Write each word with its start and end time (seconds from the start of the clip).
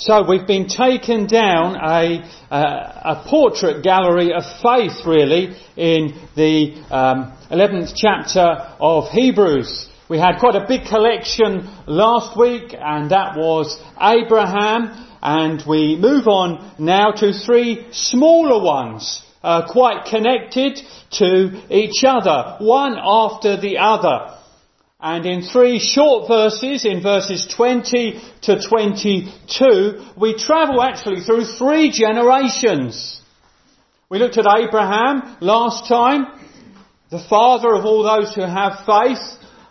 So 0.00 0.24
we've 0.28 0.46
been 0.46 0.68
taken 0.68 1.26
down 1.26 1.74
a, 1.74 2.22
a 2.52 3.24
portrait 3.26 3.82
gallery 3.82 4.32
of 4.32 4.44
faith 4.62 5.04
really 5.04 5.56
in 5.76 6.14
the 6.36 6.74
um, 6.88 7.36
11th 7.50 7.94
chapter 7.96 8.46
of 8.78 9.08
Hebrews. 9.10 9.88
We 10.08 10.20
had 10.20 10.38
quite 10.38 10.54
a 10.54 10.66
big 10.68 10.86
collection 10.86 11.68
last 11.88 12.38
week 12.38 12.76
and 12.78 13.10
that 13.10 13.36
was 13.36 13.76
Abraham 14.00 15.04
and 15.20 15.64
we 15.66 15.96
move 15.96 16.28
on 16.28 16.76
now 16.78 17.10
to 17.10 17.32
three 17.32 17.88
smaller 17.90 18.64
ones, 18.64 19.20
uh, 19.42 19.66
quite 19.68 20.04
connected 20.08 20.78
to 21.14 21.60
each 21.70 22.04
other, 22.06 22.58
one 22.60 22.94
after 23.02 23.60
the 23.60 23.78
other. 23.78 24.37
And 25.00 25.24
in 25.26 25.42
three 25.42 25.78
short 25.78 26.26
verses, 26.26 26.84
in 26.84 27.00
verses 27.02 27.46
20 27.46 28.20
to 28.42 28.60
22, 28.60 30.04
we 30.16 30.36
travel 30.36 30.82
actually 30.82 31.20
through 31.20 31.44
three 31.44 31.92
generations. 31.92 33.20
We 34.10 34.18
looked 34.18 34.38
at 34.38 34.46
Abraham 34.58 35.36
last 35.40 35.88
time, 35.88 36.26
the 37.10 37.24
father 37.30 37.74
of 37.74 37.84
all 37.84 38.02
those 38.02 38.34
who 38.34 38.40
have 38.40 38.84
faith, 38.86 39.24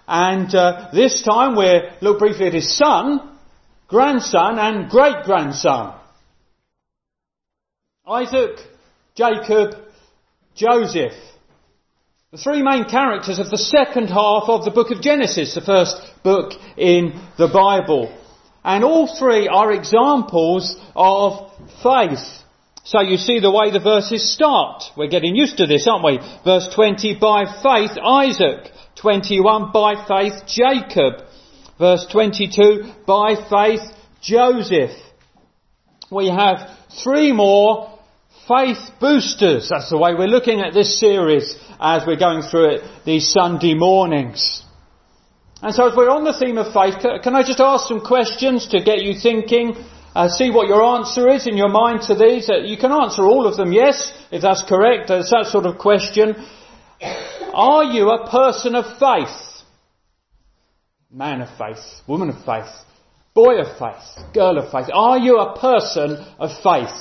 and 0.07 0.53
uh, 0.55 0.91
this 0.93 1.21
time 1.23 1.57
we 1.57 1.81
look 2.01 2.19
briefly 2.19 2.47
at 2.47 2.53
his 2.53 2.77
son, 2.77 3.37
grandson, 3.89 4.57
and 4.57 4.89
great 4.89 5.25
grandson. 5.25 5.93
Isaac, 8.07 8.59
Jacob, 9.15 9.75
Joseph. 10.55 11.11
The 12.37 12.43
three 12.43 12.61
main 12.61 12.85
characters 12.85 13.39
of 13.39 13.49
the 13.49 13.57
second 13.57 14.09
half 14.09 14.43
of 14.47 14.63
the 14.63 14.69
book 14.69 14.91
of 14.91 15.01
Genesis, 15.01 15.55
the 15.55 15.61
first 15.61 15.99
book 16.21 16.51
in 16.77 17.19
the 17.35 17.47
Bible. 17.47 18.15
And 18.63 18.83
all 18.83 19.07
three 19.07 19.47
are 19.47 19.71
examples 19.71 20.75
of 20.95 21.51
faith. 21.81 22.23
So 22.83 23.01
you 23.01 23.17
see 23.17 23.39
the 23.39 23.49
way 23.49 23.71
the 23.71 23.79
verses 23.79 24.31
start. 24.31 24.83
We're 24.95 25.09
getting 25.09 25.35
used 25.35 25.57
to 25.57 25.65
this, 25.65 25.87
aren't 25.87 26.05
we? 26.05 26.19
Verse 26.43 26.69
20, 26.75 27.17
by 27.19 27.45
faith 27.63 27.97
Isaac. 27.99 28.71
21, 28.97 29.71
by 29.71 30.05
faith 30.07 30.43
Jacob. 30.45 31.25
Verse 31.79 32.05
22, 32.11 32.93
by 33.07 33.33
faith 33.49 33.81
Joseph. 34.21 34.91
We 36.11 36.27
have 36.27 36.69
three 37.03 37.31
more 37.31 37.96
faith 38.47 38.91
boosters. 38.99 39.69
That's 39.69 39.89
the 39.89 39.97
way 39.97 40.13
we're 40.13 40.27
looking 40.27 40.61
at 40.61 40.73
this 40.73 40.99
series 40.99 41.55
as 41.79 42.03
we're 42.07 42.15
going 42.15 42.41
through 42.41 42.75
it 42.75 42.81
these 43.05 43.29
Sunday 43.29 43.73
mornings. 43.73 44.63
And 45.61 45.73
so 45.73 45.89
as 45.89 45.95
we're 45.95 46.09
on 46.09 46.23
the 46.23 46.37
theme 46.37 46.57
of 46.57 46.73
faith, 46.73 47.01
can 47.23 47.35
I 47.35 47.43
just 47.43 47.59
ask 47.59 47.87
some 47.87 48.01
questions 48.01 48.67
to 48.69 48.81
get 48.81 49.01
you 49.01 49.15
thinking, 49.15 49.75
uh, 50.15 50.29
see 50.29 50.51
what 50.51 50.67
your 50.67 50.83
answer 50.83 51.27
is 51.29 51.47
in 51.47 51.57
your 51.57 51.69
mind 51.69 52.03
to 52.03 52.15
these? 52.15 52.49
Uh, 52.49 52.57
you 52.57 52.77
can 52.77 52.91
answer 52.91 53.23
all 53.25 53.47
of 53.47 53.57
them 53.57 53.71
yes, 53.71 54.13
if 54.31 54.41
that's 54.41 54.63
correct. 54.63 55.09
It's 55.09 55.31
that 55.31 55.47
sort 55.47 55.65
of 55.65 55.77
question. 55.77 56.35
Are 57.53 57.83
you 57.83 58.09
a 58.09 58.29
person 58.29 58.75
of 58.75 58.85
faith? 58.99 59.35
Man 61.11 61.41
of 61.41 61.49
faith, 61.57 61.83
woman 62.05 62.29
of 62.29 62.45
faith, 62.45 62.69
boy 63.33 63.59
of 63.59 63.77
faith, 63.79 64.33
girl 64.33 64.57
of 64.57 64.71
faith. 64.71 64.89
Are 64.93 65.17
you 65.17 65.37
a 65.39 65.57
person 65.57 66.23
of 66.39 66.51
faith? 66.61 66.93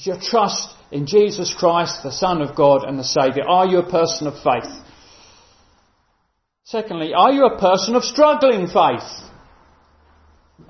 Is 0.00 0.06
your 0.06 0.18
trust 0.18 0.70
in 0.90 1.04
Jesus 1.04 1.52
Christ, 1.52 2.02
the 2.02 2.10
Son 2.10 2.40
of 2.40 2.56
God 2.56 2.84
and 2.84 2.98
the 2.98 3.04
Saviour? 3.04 3.46
Are 3.46 3.66
you 3.66 3.80
a 3.80 3.90
person 3.90 4.26
of 4.26 4.42
faith? 4.42 4.72
Secondly, 6.64 7.12
are 7.12 7.30
you 7.30 7.44
a 7.44 7.58
person 7.58 7.94
of 7.94 8.02
struggling 8.02 8.66
faith? 8.66 9.28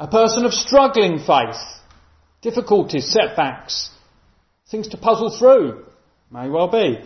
A 0.01 0.09
person 0.09 0.45
of 0.45 0.53
struggling 0.53 1.21
faith. 1.21 1.61
Difficulties, 2.43 3.13
setbacks, 3.13 3.91
things 4.69 4.89
to 4.89 4.97
puzzle 4.97 5.31
through. 5.31 5.85
May 6.33 6.49
well 6.49 6.67
be. 6.67 6.99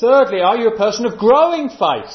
Thirdly, 0.00 0.40
are 0.40 0.56
you 0.56 0.68
a 0.68 0.78
person 0.78 1.04
of 1.04 1.18
growing 1.18 1.68
faith? 1.68 2.14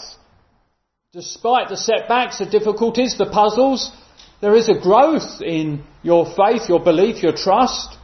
Despite 1.11 1.67
the 1.67 1.75
setbacks, 1.75 2.37
the 2.37 2.45
difficulties, 2.45 3.17
the 3.17 3.25
puzzles, 3.25 3.91
there 4.39 4.55
is 4.55 4.69
a 4.69 4.79
growth 4.79 5.41
in 5.41 5.83
your 6.03 6.25
faith, 6.25 6.69
your 6.69 6.81
belief, 6.81 7.21
your 7.21 7.35
trust. 7.35 7.97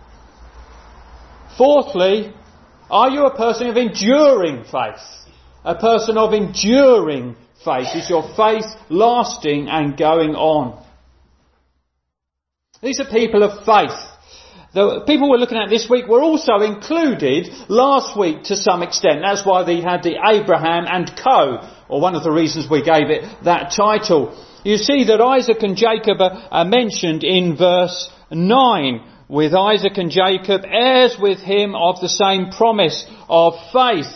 Fourthly, 1.59 2.33
are 2.89 3.09
you 3.09 3.25
a 3.25 3.35
person 3.35 3.67
of 3.67 3.75
enduring 3.75 4.63
faith? 4.63 5.03
A 5.65 5.75
person 5.75 6.17
of 6.17 6.33
enduring 6.33 7.35
faith. 7.65 7.89
Is 7.95 8.09
your 8.09 8.23
faith 8.37 8.63
lasting 8.87 9.67
and 9.67 9.97
going 9.97 10.35
on? 10.35 10.81
These 12.81 13.01
are 13.01 13.11
people 13.11 13.43
of 13.43 13.65
faith. 13.65 13.99
The 14.73 15.03
people 15.05 15.29
we're 15.29 15.43
looking 15.43 15.57
at 15.57 15.69
this 15.69 15.89
week 15.89 16.07
were 16.07 16.21
also 16.21 16.61
included 16.61 17.49
last 17.67 18.17
week 18.17 18.43
to 18.43 18.55
some 18.55 18.81
extent. 18.81 19.19
That's 19.21 19.45
why 19.45 19.63
they 19.63 19.81
had 19.81 20.01
the 20.01 20.15
Abraham 20.31 20.85
and 20.87 21.11
Co, 21.21 21.59
or 21.89 21.99
one 21.99 22.15
of 22.15 22.23
the 22.23 22.31
reasons 22.31 22.69
we 22.69 22.83
gave 22.83 23.09
it 23.09 23.25
that 23.43 23.73
title. 23.75 24.33
You 24.63 24.77
see 24.77 25.03
that 25.05 25.19
Isaac 25.19 25.61
and 25.63 25.75
Jacob 25.75 26.19
are 26.21 26.63
mentioned 26.63 27.25
in 27.25 27.57
verse 27.57 28.09
9 28.31 29.18
with 29.29 29.53
Isaac 29.53 29.97
and 29.97 30.09
Jacob, 30.09 30.63
heirs 30.65 31.15
with 31.19 31.39
him 31.39 31.75
of 31.75 32.01
the 32.01 32.09
same 32.09 32.49
promise 32.49 33.05
of 33.29 33.53
faith. 33.71 34.11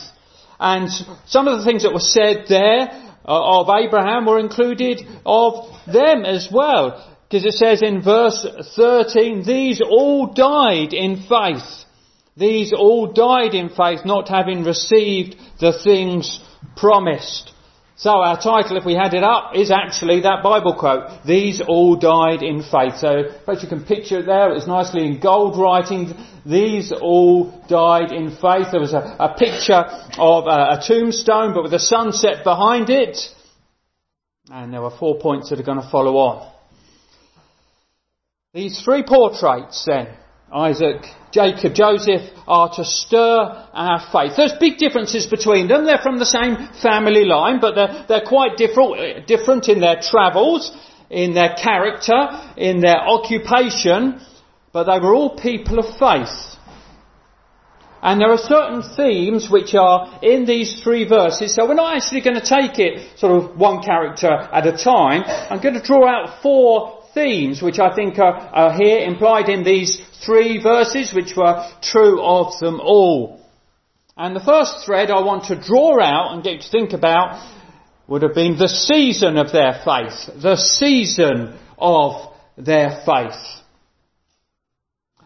And 0.60 0.90
some 1.28 1.48
of 1.48 1.60
the 1.60 1.66
things 1.66 1.84
that 1.84 1.94
were 1.94 2.00
said 2.00 2.46
there 2.50 2.90
uh, 3.26 3.60
of 3.60 3.70
Abraham 3.70 4.26
were 4.26 4.40
included 4.40 5.02
of 5.26 5.70
them 5.86 6.26
as 6.26 6.50
well. 6.52 7.16
Because 7.30 7.46
it 7.46 7.54
says 7.54 7.82
in 7.82 8.02
verse 8.02 8.46
13, 8.76 9.44
these 9.46 9.82
all 9.82 10.34
died 10.34 10.94
in 10.94 11.24
faith. 11.30 11.86
These 12.36 12.74
all 12.74 13.14
died 13.14 13.54
in 13.54 13.70
faith, 13.70 14.06
not 14.06 14.30
having 14.30 14.64
received 14.64 15.36
the 15.60 15.74
things 15.84 16.44
promised. 16.76 17.53
So 17.96 18.10
our 18.10 18.38
title, 18.42 18.78
if 18.78 18.86
we 18.86 18.96
had 18.96 19.14
it 19.14 19.24
up, 19.24 19.56
is 19.56 19.70
actually 19.70 20.22
that 20.22 20.42
Bible 20.42 20.76
quote. 20.76 21.26
These 21.26 21.62
all 21.62 21.96
died 21.96 22.42
in 22.42 22.64
faith. 22.64 22.98
So, 22.98 23.26
but 23.46 23.62
you 23.62 23.70
can 23.70 23.84
picture 23.86 24.20
it 24.20 24.26
there. 24.26 24.52
It's 24.54 24.66
nicely 24.66 25.06
in 25.06 25.20
gold 25.20 25.58
writing. 25.58 26.12
These 26.44 26.92
all 26.92 27.52
died 27.70 28.12
in 28.12 28.32
faith. 28.32 28.68
There 28.72 28.80
was 28.80 28.94
a, 28.94 29.16
a 29.20 29.36
picture 29.38 29.86
of 30.18 30.48
a, 30.48 30.80
a 30.80 30.84
tombstone, 30.86 31.54
but 31.54 31.64
with 31.64 31.74
a 31.74 31.80
sunset 31.80 32.44
behind 32.44 32.90
it. 32.90 33.18
And 34.52 34.74
there 34.74 34.82
were 34.82 34.92
four 34.92 35.20
points 35.20 35.50
that 35.50 35.60
are 35.60 35.64
going 35.64 35.82
to 35.82 35.90
follow 35.90 36.18
on. 36.18 36.52
These 38.54 38.82
three 38.84 39.04
portraits 39.04 39.86
then 39.86 40.08
Isaac, 40.54 41.02
Jacob, 41.32 41.74
Joseph 41.74 42.30
are 42.48 42.70
to 42.76 42.86
stir 42.86 43.68
our 43.74 44.00
faith. 44.12 44.34
There's 44.38 44.54
big 44.60 44.78
differences 44.78 45.26
between 45.26 45.68
them. 45.68 45.86
They're 45.86 45.98
from 45.98 46.20
the 46.20 46.28
same 46.28 46.70
family 46.80 47.26
line, 47.26 47.60
but 47.60 47.74
they're, 47.74 48.06
they're 48.08 48.28
quite 48.28 48.56
different, 48.56 49.26
different 49.26 49.68
in 49.68 49.80
their 49.80 50.00
travels, 50.00 50.72
in 51.10 51.34
their 51.34 51.56
character, 51.56 52.30
in 52.56 52.82
their 52.82 53.00
occupation, 53.00 54.22
but 54.72 54.84
they 54.84 55.00
were 55.00 55.16
all 55.16 55.36
people 55.36 55.80
of 55.80 55.98
faith. 55.98 56.54
And 58.04 58.22
there 58.22 58.32
are 58.32 58.38
certain 58.38 58.84
themes 58.96 59.50
which 59.50 59.74
are 59.74 60.20
in 60.22 60.46
these 60.46 60.84
three 60.84 61.08
verses, 61.08 61.56
so 61.56 61.68
we're 61.68 61.74
not 61.74 61.96
actually 61.96 62.22
going 62.22 62.40
to 62.40 62.46
take 62.46 62.78
it 62.78 63.18
sort 63.18 63.42
of 63.42 63.58
one 63.58 63.82
character 63.82 64.30
at 64.30 64.68
a 64.68 64.78
time. 64.78 65.24
I'm 65.26 65.62
going 65.62 65.76
to 65.76 65.82
draw 65.82 66.08
out 66.08 66.42
four 66.44 67.03
themes 67.14 67.62
which 67.62 67.80
I 67.80 67.94
think 67.96 68.18
are, 68.20 68.36
are 68.36 68.74
here 68.74 69.06
implied 69.06 69.50
in 69.50 69.64
these 69.64 70.02
three 70.26 70.62
verses 70.62 71.14
which 71.14 71.36
were 71.36 71.70
true 71.82 72.22
of 72.22 72.60
them 72.60 72.80
all. 72.80 73.40
And 74.16 74.36
the 74.36 74.40
first 74.42 74.86
thread 74.86 75.10
I 75.10 75.22
want 75.22 75.46
to 75.46 75.60
draw 75.60 76.02
out 76.02 76.34
and 76.34 76.44
get 76.44 76.54
you 76.54 76.60
to 76.60 76.70
think 76.70 76.94
about 76.94 77.42
would 78.08 78.22
have 78.22 78.36
been 78.36 78.58
the 78.58 78.68
season 78.68 79.38
of 79.38 79.52
their 79.52 79.82
faith. 79.84 80.42
The 80.42 80.56
season 80.56 81.58
of 81.78 82.34
their 82.58 83.02
faith. 83.06 83.42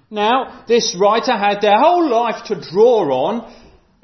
Now, 0.09 0.63
this 0.67 0.95
writer 0.97 1.35
had 1.35 1.61
their 1.61 1.77
whole 1.77 2.09
life 2.09 2.45
to 2.45 2.55
draw 2.55 3.27
on, 3.27 3.53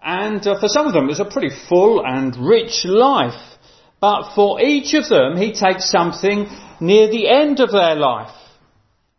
and 0.02 0.46
uh, 0.46 0.60
for 0.60 0.68
some 0.68 0.86
of 0.86 0.94
them 0.94 1.06
it 1.06 1.08
was 1.08 1.22
a 1.22 1.26
pretty 1.26 1.56
full 1.70 2.04
and 2.06 2.36
rich 2.36 2.84
life. 2.84 3.40
But 4.02 4.34
for 4.36 4.60
each 4.60 4.94
of 4.96 5.08
them, 5.08 5.38
he 5.38 5.54
takes 5.54 5.90
something 5.90 6.50
near 6.80 7.10
the 7.10 7.28
end 7.28 7.60
of 7.60 7.72
their 7.72 7.96
life. 7.96 8.36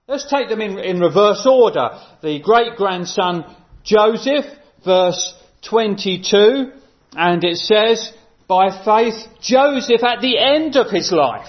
Let's 0.07 0.29
take 0.31 0.49
them 0.49 0.61
in, 0.61 0.79
in 0.79 1.01
reverse 1.01 1.47
order. 1.47 1.99
The 2.23 2.41
great 2.41 2.77
grandson 2.77 3.45
Joseph, 3.85 4.45
verse 4.85 5.35
22, 5.69 6.73
and 7.17 7.45
it 7.45 7.57
says, 7.57 8.13
by 8.47 8.71
faith, 8.85 9.27
Joseph 9.41 10.03
at 10.03 10.21
the 10.21 10.39
end 10.39 10.77
of 10.77 10.91
his 10.91 11.11
life. 11.11 11.49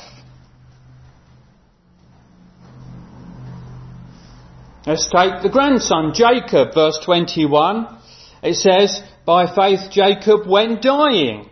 Let's 4.85 5.09
take 5.09 5.41
the 5.41 5.49
grandson 5.49 6.13
Jacob, 6.13 6.73
verse 6.73 6.99
21. 7.03 7.97
It 8.43 8.55
says, 8.55 9.01
by 9.25 9.53
faith 9.53 9.89
Jacob 9.91 10.47
when 10.47 10.79
dying. 10.79 11.49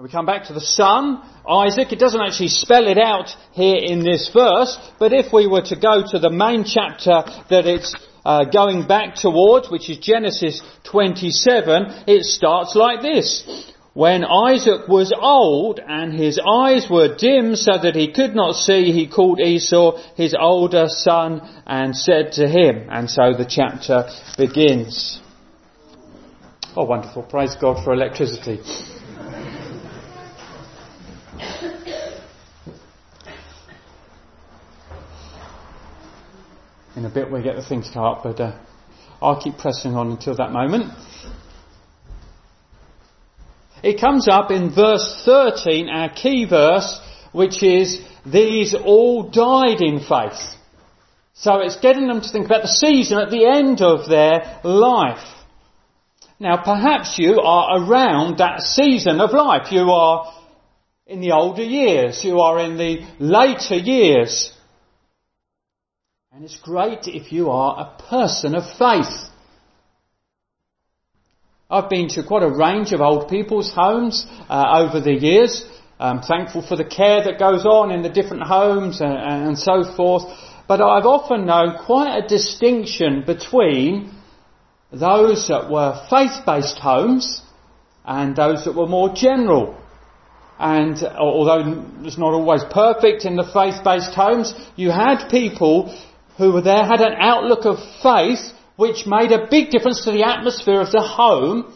And 0.00 0.08
we 0.08 0.10
come 0.10 0.24
back 0.24 0.44
to 0.44 0.54
the 0.54 0.62
son, 0.62 1.20
Isaac. 1.46 1.92
It 1.92 1.98
doesn't 1.98 2.22
actually 2.22 2.48
spell 2.48 2.88
it 2.88 2.96
out 2.96 3.36
here 3.52 3.76
in 3.76 4.02
this 4.02 4.30
verse, 4.32 4.78
but 4.98 5.12
if 5.12 5.30
we 5.30 5.46
were 5.46 5.60
to 5.60 5.76
go 5.76 6.02
to 6.02 6.18
the 6.18 6.30
main 6.30 6.64
chapter 6.64 7.22
that 7.50 7.66
it's 7.66 7.94
uh, 8.24 8.44
going 8.44 8.86
back 8.86 9.16
towards, 9.16 9.70
which 9.70 9.90
is 9.90 9.98
Genesis 9.98 10.62
27, 10.84 12.04
it 12.06 12.24
starts 12.24 12.74
like 12.74 13.02
this. 13.02 13.44
When 13.92 14.24
Isaac 14.24 14.88
was 14.88 15.12
old 15.14 15.80
and 15.86 16.14
his 16.14 16.40
eyes 16.50 16.88
were 16.90 17.14
dim 17.14 17.54
so 17.54 17.72
that 17.76 17.94
he 17.94 18.10
could 18.10 18.34
not 18.34 18.54
see, 18.54 18.92
he 18.92 19.06
called 19.06 19.38
Esau 19.38 19.98
his 20.16 20.34
older 20.34 20.86
son 20.88 21.42
and 21.66 21.94
said 21.94 22.32
to 22.40 22.48
him. 22.48 22.88
And 22.90 23.10
so 23.10 23.34
the 23.36 23.44
chapter 23.46 24.08
begins. 24.38 25.20
Oh, 26.74 26.86
wonderful. 26.86 27.24
Praise 27.24 27.54
God 27.60 27.84
for 27.84 27.92
electricity. 27.92 28.60
In 36.96 37.04
a 37.04 37.10
bit 37.10 37.30
we 37.30 37.42
get 37.42 37.56
the 37.56 37.62
thing 37.62 37.84
up, 37.94 38.22
but 38.22 38.40
uh, 38.40 38.58
I'll 39.22 39.40
keep 39.40 39.58
pressing 39.58 39.94
on 39.94 40.10
until 40.10 40.34
that 40.36 40.52
moment. 40.52 40.92
It 43.82 44.00
comes 44.00 44.28
up 44.28 44.50
in 44.50 44.74
verse 44.74 45.22
13, 45.24 45.88
our 45.88 46.10
key 46.10 46.46
verse, 46.48 47.00
which 47.32 47.62
is, 47.62 48.02
these 48.26 48.74
all 48.74 49.30
died 49.30 49.80
in 49.80 50.00
faith. 50.00 50.40
So 51.34 51.60
it's 51.60 51.80
getting 51.80 52.06
them 52.06 52.20
to 52.20 52.28
think 52.28 52.46
about 52.46 52.62
the 52.62 52.68
season 52.68 53.18
at 53.18 53.30
the 53.30 53.46
end 53.46 53.80
of 53.80 54.08
their 54.08 54.60
life. 54.62 55.24
Now 56.38 56.62
perhaps 56.62 57.18
you 57.18 57.40
are 57.40 57.82
around 57.82 58.38
that 58.38 58.60
season 58.60 59.20
of 59.20 59.32
life. 59.32 59.72
You 59.72 59.90
are 59.90 60.34
in 61.06 61.20
the 61.20 61.32
older 61.32 61.62
years. 61.62 62.22
You 62.22 62.40
are 62.40 62.60
in 62.60 62.76
the 62.76 63.06
later 63.18 63.76
years. 63.76 64.52
And 66.32 66.44
it's 66.44 66.60
great 66.60 67.08
if 67.08 67.32
you 67.32 67.50
are 67.50 67.80
a 67.80 68.02
person 68.08 68.54
of 68.54 68.62
faith. 68.78 69.28
I've 71.68 71.90
been 71.90 72.06
to 72.10 72.22
quite 72.22 72.44
a 72.44 72.48
range 72.48 72.92
of 72.92 73.00
old 73.00 73.28
people's 73.28 73.72
homes 73.74 74.26
uh, 74.48 74.64
over 74.78 75.00
the 75.00 75.12
years. 75.12 75.64
I'm 75.98 76.22
thankful 76.22 76.62
for 76.62 76.76
the 76.76 76.84
care 76.84 77.24
that 77.24 77.40
goes 77.40 77.64
on 77.64 77.90
in 77.90 78.02
the 78.02 78.08
different 78.08 78.44
homes 78.44 79.00
and, 79.00 79.12
and 79.12 79.58
so 79.58 79.82
forth. 79.82 80.22
But 80.68 80.80
I've 80.80 81.04
often 81.04 81.46
known 81.46 81.78
quite 81.84 82.24
a 82.24 82.28
distinction 82.28 83.24
between 83.26 84.12
those 84.92 85.48
that 85.48 85.68
were 85.68 86.00
faith-based 86.10 86.78
homes 86.78 87.42
and 88.04 88.36
those 88.36 88.66
that 88.66 88.76
were 88.76 88.86
more 88.86 89.12
general. 89.12 89.76
And 90.60 91.02
although 91.02 91.84
it's 92.04 92.18
not 92.18 92.34
always 92.34 92.62
perfect 92.70 93.24
in 93.24 93.34
the 93.34 93.50
faith-based 93.52 94.14
homes, 94.14 94.54
you 94.76 94.90
had 94.90 95.28
people 95.28 95.92
who 96.40 96.52
were 96.52 96.62
there 96.62 96.86
had 96.86 97.02
an 97.02 97.12
outlook 97.20 97.66
of 97.66 97.76
faith 98.02 98.40
which 98.76 99.06
made 99.06 99.30
a 99.30 99.46
big 99.50 99.68
difference 99.70 100.04
to 100.04 100.10
the 100.10 100.22
atmosphere 100.22 100.80
of 100.80 100.90
the 100.90 101.02
home 101.02 101.70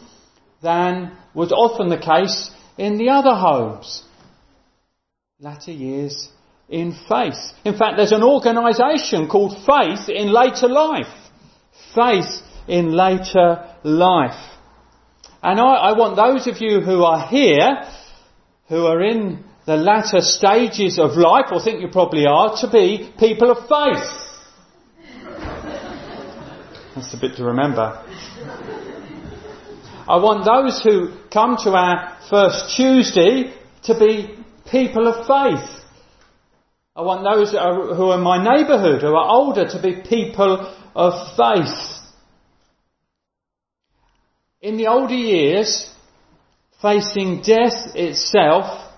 than 0.63 1.15
was 1.35 1.51
often 1.51 1.87
the 1.89 1.99
case 1.99 2.49
in 2.75 2.97
the 2.97 3.09
other 3.09 3.35
homes. 3.35 4.03
Latter 5.39 5.71
years 5.71 6.29
in 6.67 6.97
faith. 7.07 7.37
In 7.63 7.77
fact, 7.77 7.97
there's 7.97 8.11
an 8.11 8.23
organisation 8.23 9.27
called 9.27 9.55
Faith 9.67 10.09
in 10.09 10.33
Later 10.33 10.67
Life. 10.67 11.13
Faith 11.93 12.41
in 12.67 12.91
Later 12.91 13.69
Life. 13.83 14.43
And 15.43 15.59
I, 15.59 15.73
I 15.89 15.91
want 15.93 16.15
those 16.15 16.47
of 16.47 16.59
you 16.59 16.81
who 16.81 17.03
are 17.03 17.27
here, 17.27 17.83
who 18.67 18.87
are 18.87 19.03
in 19.03 19.43
the 19.67 19.77
latter 19.77 20.21
stages 20.21 20.97
of 20.97 21.11
life, 21.11 21.51
or 21.51 21.61
think 21.61 21.81
you 21.81 21.89
probably 21.89 22.25
are, 22.25 22.57
to 22.61 22.71
be 22.71 23.13
people 23.19 23.51
of 23.51 23.69
faith. 23.69 24.24
That's 26.95 27.13
a 27.13 27.17
bit 27.17 27.35
to 27.37 27.43
remember. 27.43 28.01
I 30.07 30.15
want 30.15 30.45
those 30.45 30.81
who 30.81 31.11
come 31.29 31.57
to 31.63 31.71
our 31.71 32.17
first 32.29 32.77
Tuesday 32.77 33.53
to 33.83 33.99
be 33.99 34.37
people 34.71 35.05
of 35.07 35.27
faith. 35.27 35.83
I 36.95 37.01
want 37.01 37.25
those 37.25 37.51
who 37.51 37.57
are 37.57 38.17
in 38.17 38.21
my 38.23 38.41
neighbourhood, 38.41 39.01
who 39.01 39.13
are 39.13 39.29
older, 39.29 39.67
to 39.67 39.81
be 39.81 40.03
people 40.07 40.73
of 40.95 41.35
faith. 41.35 42.01
In 44.61 44.77
the 44.77 44.87
older 44.87 45.13
years, 45.13 45.91
facing 46.81 47.41
death 47.41 47.93
itself, 47.95 48.89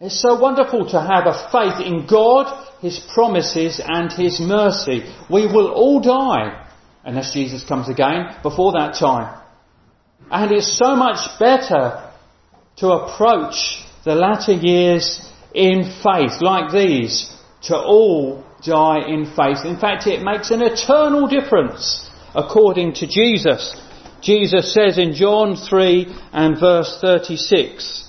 it's 0.00 0.20
so 0.20 0.40
wonderful 0.40 0.90
to 0.90 1.00
have 1.00 1.26
a 1.26 1.48
faith 1.52 1.86
in 1.86 2.08
God, 2.08 2.80
His 2.80 2.98
promises 3.14 3.80
and 3.84 4.10
His 4.10 4.40
mercy. 4.40 5.04
We 5.30 5.46
will 5.46 5.70
all 5.70 6.00
die 6.00 6.61
unless 7.04 7.32
Jesus 7.32 7.64
comes 7.64 7.88
again 7.88 8.36
before 8.42 8.72
that 8.72 8.94
time. 8.98 9.38
And 10.30 10.52
it's 10.52 10.78
so 10.78 10.96
much 10.96 11.38
better 11.38 12.10
to 12.78 12.88
approach 12.88 13.84
the 14.04 14.14
latter 14.14 14.52
years 14.52 15.28
in 15.54 15.84
faith 16.02 16.40
like 16.40 16.72
these, 16.72 17.34
to 17.64 17.76
all 17.76 18.44
die 18.64 19.00
in 19.06 19.26
faith. 19.36 19.64
In 19.64 19.78
fact, 19.78 20.06
it 20.06 20.22
makes 20.22 20.50
an 20.50 20.62
eternal 20.62 21.26
difference 21.26 22.10
according 22.34 22.94
to 22.94 23.06
Jesus. 23.06 23.76
Jesus 24.22 24.72
says 24.72 24.98
in 24.98 25.14
John 25.14 25.56
3 25.56 26.06
and 26.32 26.58
verse 26.58 26.98
36, 27.00 28.08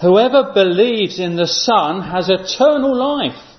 Whoever 0.00 0.52
believes 0.54 1.18
in 1.18 1.36
the 1.36 1.46
Son 1.46 2.00
has 2.00 2.28
eternal 2.28 2.96
life. 2.96 3.53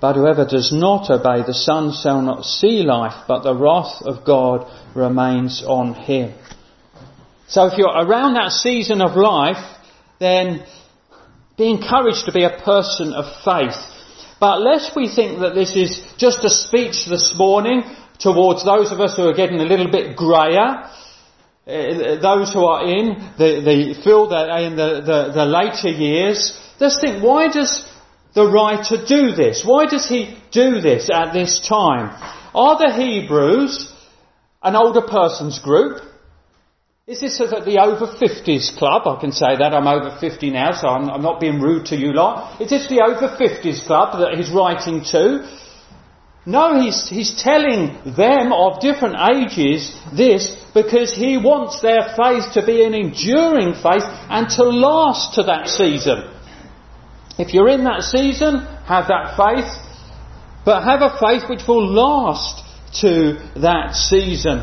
But 0.00 0.16
whoever 0.16 0.46
does 0.46 0.72
not 0.72 1.10
obey 1.10 1.42
the 1.46 1.54
Son 1.54 1.92
shall 1.92 2.22
not 2.22 2.44
see 2.44 2.82
life, 2.82 3.24
but 3.28 3.42
the 3.42 3.54
wrath 3.54 4.00
of 4.02 4.24
God 4.24 4.66
remains 4.94 5.62
on 5.66 5.94
him. 5.94 6.32
So 7.48 7.66
if 7.66 7.76
you're 7.76 7.88
around 7.88 8.34
that 8.34 8.52
season 8.52 9.02
of 9.02 9.16
life, 9.16 9.62
then 10.18 10.64
be 11.58 11.70
encouraged 11.70 12.24
to 12.26 12.32
be 12.32 12.44
a 12.44 12.60
person 12.64 13.12
of 13.12 13.26
faith. 13.44 13.76
But 14.40 14.62
lest 14.62 14.96
we 14.96 15.14
think 15.14 15.40
that 15.40 15.54
this 15.54 15.76
is 15.76 16.02
just 16.16 16.44
a 16.44 16.48
speech 16.48 17.04
this 17.06 17.34
morning 17.36 17.82
towards 18.18 18.64
those 18.64 18.92
of 18.92 19.00
us 19.00 19.16
who 19.16 19.28
are 19.28 19.34
getting 19.34 19.60
a 19.60 19.64
little 19.64 19.90
bit 19.90 20.16
greyer, 20.16 20.88
uh, 21.66 22.20
those 22.20 22.52
who 22.52 22.64
are 22.64 22.86
in 22.86 23.32
the, 23.36 23.60
the 23.60 24.00
field 24.02 24.32
in 24.32 24.76
the, 24.76 25.02
the, 25.04 25.32
the 25.34 25.44
later 25.44 25.88
years, 25.88 26.58
just 26.78 27.00
think, 27.02 27.22
why 27.22 27.48
does 27.48 27.84
the 28.34 28.46
writer 28.46 29.04
do 29.04 29.32
this? 29.32 29.62
Why 29.64 29.86
does 29.86 30.08
he 30.08 30.36
do 30.52 30.80
this 30.80 31.08
at 31.12 31.32
this 31.32 31.60
time? 31.66 32.10
Are 32.54 32.78
the 32.78 32.92
Hebrews 32.94 33.92
an 34.62 34.76
older 34.76 35.02
person's 35.02 35.58
group? 35.58 36.02
Is 37.06 37.20
this 37.20 37.38
the 37.38 37.80
over 37.82 38.06
50s 38.06 38.76
club? 38.76 39.02
I 39.08 39.20
can 39.20 39.32
say 39.32 39.56
that. 39.58 39.74
I'm 39.74 39.88
over 39.88 40.16
50 40.20 40.50
now, 40.50 40.70
so 40.72 40.86
I'm, 40.86 41.10
I'm 41.10 41.22
not 41.22 41.40
being 41.40 41.60
rude 41.60 41.86
to 41.86 41.96
you 41.96 42.12
lot. 42.12 42.60
Is 42.60 42.70
this 42.70 42.88
the 42.88 43.02
over 43.02 43.36
50s 43.36 43.84
club 43.84 44.20
that 44.20 44.38
he's 44.38 44.50
writing 44.50 45.02
to? 45.10 45.58
No, 46.46 46.80
he's, 46.80 47.08
he's 47.08 47.42
telling 47.42 48.14
them 48.16 48.52
of 48.52 48.80
different 48.80 49.16
ages 49.34 49.92
this 50.16 50.56
because 50.72 51.12
he 51.12 51.36
wants 51.36 51.80
their 51.82 52.14
faith 52.16 52.52
to 52.54 52.64
be 52.64 52.84
an 52.84 52.94
enduring 52.94 53.74
faith 53.74 54.06
and 54.06 54.48
to 54.50 54.64
last 54.64 55.34
to 55.34 55.42
that 55.44 55.66
season. 55.66 56.30
If 57.40 57.54
you're 57.54 57.70
in 57.70 57.84
that 57.84 58.02
season, 58.02 58.60
have 58.84 59.08
that 59.08 59.32
faith, 59.34 59.72
but 60.66 60.84
have 60.84 61.00
a 61.00 61.16
faith 61.18 61.48
which 61.48 61.66
will 61.66 61.86
last 61.88 62.62
to 63.00 63.40
that 63.56 63.94
season. 63.94 64.60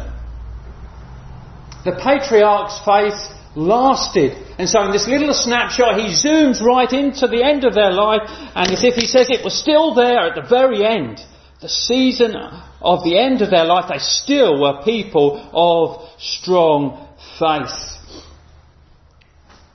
The 1.83 1.93
patriarch's 1.97 2.77
faith 2.85 3.17
lasted. 3.55 4.37
And 4.59 4.69
so 4.69 4.83
in 4.85 4.91
this 4.91 5.07
little 5.07 5.33
snapshot, 5.33 5.99
he 5.99 6.13
zooms 6.13 6.61
right 6.61 6.91
into 6.93 7.25
the 7.25 7.43
end 7.43 7.65
of 7.65 7.73
their 7.73 7.91
life, 7.91 8.29
and 8.53 8.71
as 8.71 8.83
if 8.83 8.93
he 8.93 9.07
says 9.07 9.31
it 9.31 9.43
was 9.43 9.59
still 9.59 9.95
there 9.95 10.29
at 10.29 10.35
the 10.35 10.47
very 10.47 10.85
end. 10.85 11.19
The 11.61 11.69
season 11.69 12.35
of 12.35 13.03
the 13.03 13.17
end 13.17 13.41
of 13.41 13.49
their 13.49 13.65
life, 13.65 13.85
they 13.89 13.97
still 13.97 14.61
were 14.61 14.83
people 14.83 15.49
of 15.51 16.07
strong 16.19 17.07
faith. 17.39 17.96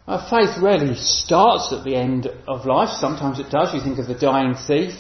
Faith 0.06 0.58
rarely 0.60 0.96
starts 0.96 1.72
at 1.72 1.84
the 1.84 1.94
end 1.94 2.26
of 2.48 2.66
life. 2.66 2.90
Sometimes 2.98 3.38
it 3.38 3.50
does. 3.50 3.72
You 3.72 3.80
think 3.80 3.98
of 3.98 4.08
the 4.08 4.14
dying 4.14 4.54
thief. 4.54 4.94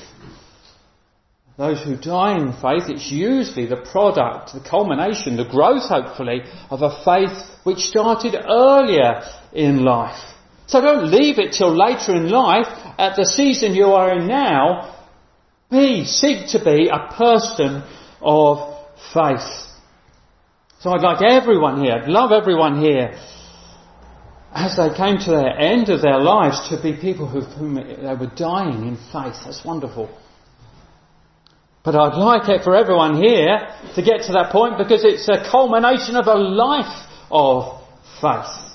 Those 1.58 1.82
who 1.82 1.96
die 1.96 2.38
in 2.38 2.52
faith, 2.52 2.88
it's 2.88 3.10
usually 3.10 3.66
the 3.66 3.76
product, 3.76 4.54
the 4.54 4.60
culmination, 4.60 5.36
the 5.36 5.44
growth, 5.44 5.88
hopefully, 5.88 6.42
of 6.70 6.82
a 6.82 7.04
faith 7.04 7.36
which 7.64 7.78
started 7.80 8.34
earlier 8.48 9.22
in 9.52 9.84
life. 9.84 10.18
So 10.66 10.80
don't 10.80 11.10
leave 11.10 11.38
it 11.38 11.52
till 11.52 11.76
later 11.76 12.14
in 12.14 12.30
life, 12.30 12.68
at 12.96 13.16
the 13.16 13.26
season 13.26 13.74
you 13.74 13.88
are 13.92 14.16
in 14.16 14.28
now. 14.28 14.96
Be, 15.70 16.06
seek 16.06 16.48
to 16.52 16.64
be 16.64 16.88
a 16.88 17.12
person 17.12 17.82
of 18.22 18.78
faith. 19.12 19.68
So 20.80 20.90
I'd 20.90 21.02
like 21.02 21.22
everyone 21.22 21.84
here, 21.84 21.92
I'd 21.92 22.08
love 22.08 22.32
everyone 22.32 22.80
here 22.80 23.18
as 24.54 24.76
they 24.76 24.94
came 24.94 25.16
to 25.18 25.30
the 25.30 25.50
end 25.58 25.88
of 25.88 26.02
their 26.02 26.20
lives 26.20 26.68
to 26.68 26.80
be 26.80 26.92
people 26.94 27.26
who, 27.26 27.40
whom 27.40 27.74
they 27.74 28.14
were 28.14 28.30
dying 28.36 28.86
in 28.86 28.96
faith. 28.96 29.36
That's 29.44 29.64
wonderful. 29.64 30.10
But 31.84 31.96
I'd 31.96 32.16
like 32.16 32.48
it 32.48 32.62
for 32.62 32.76
everyone 32.76 33.16
here 33.16 33.66
to 33.96 34.02
get 34.02 34.26
to 34.26 34.32
that 34.32 34.52
point 34.52 34.78
because 34.78 35.04
it's 35.04 35.28
a 35.28 35.48
culmination 35.50 36.16
of 36.16 36.26
a 36.26 36.34
life 36.34 37.08
of 37.30 37.80
faith. 38.20 38.72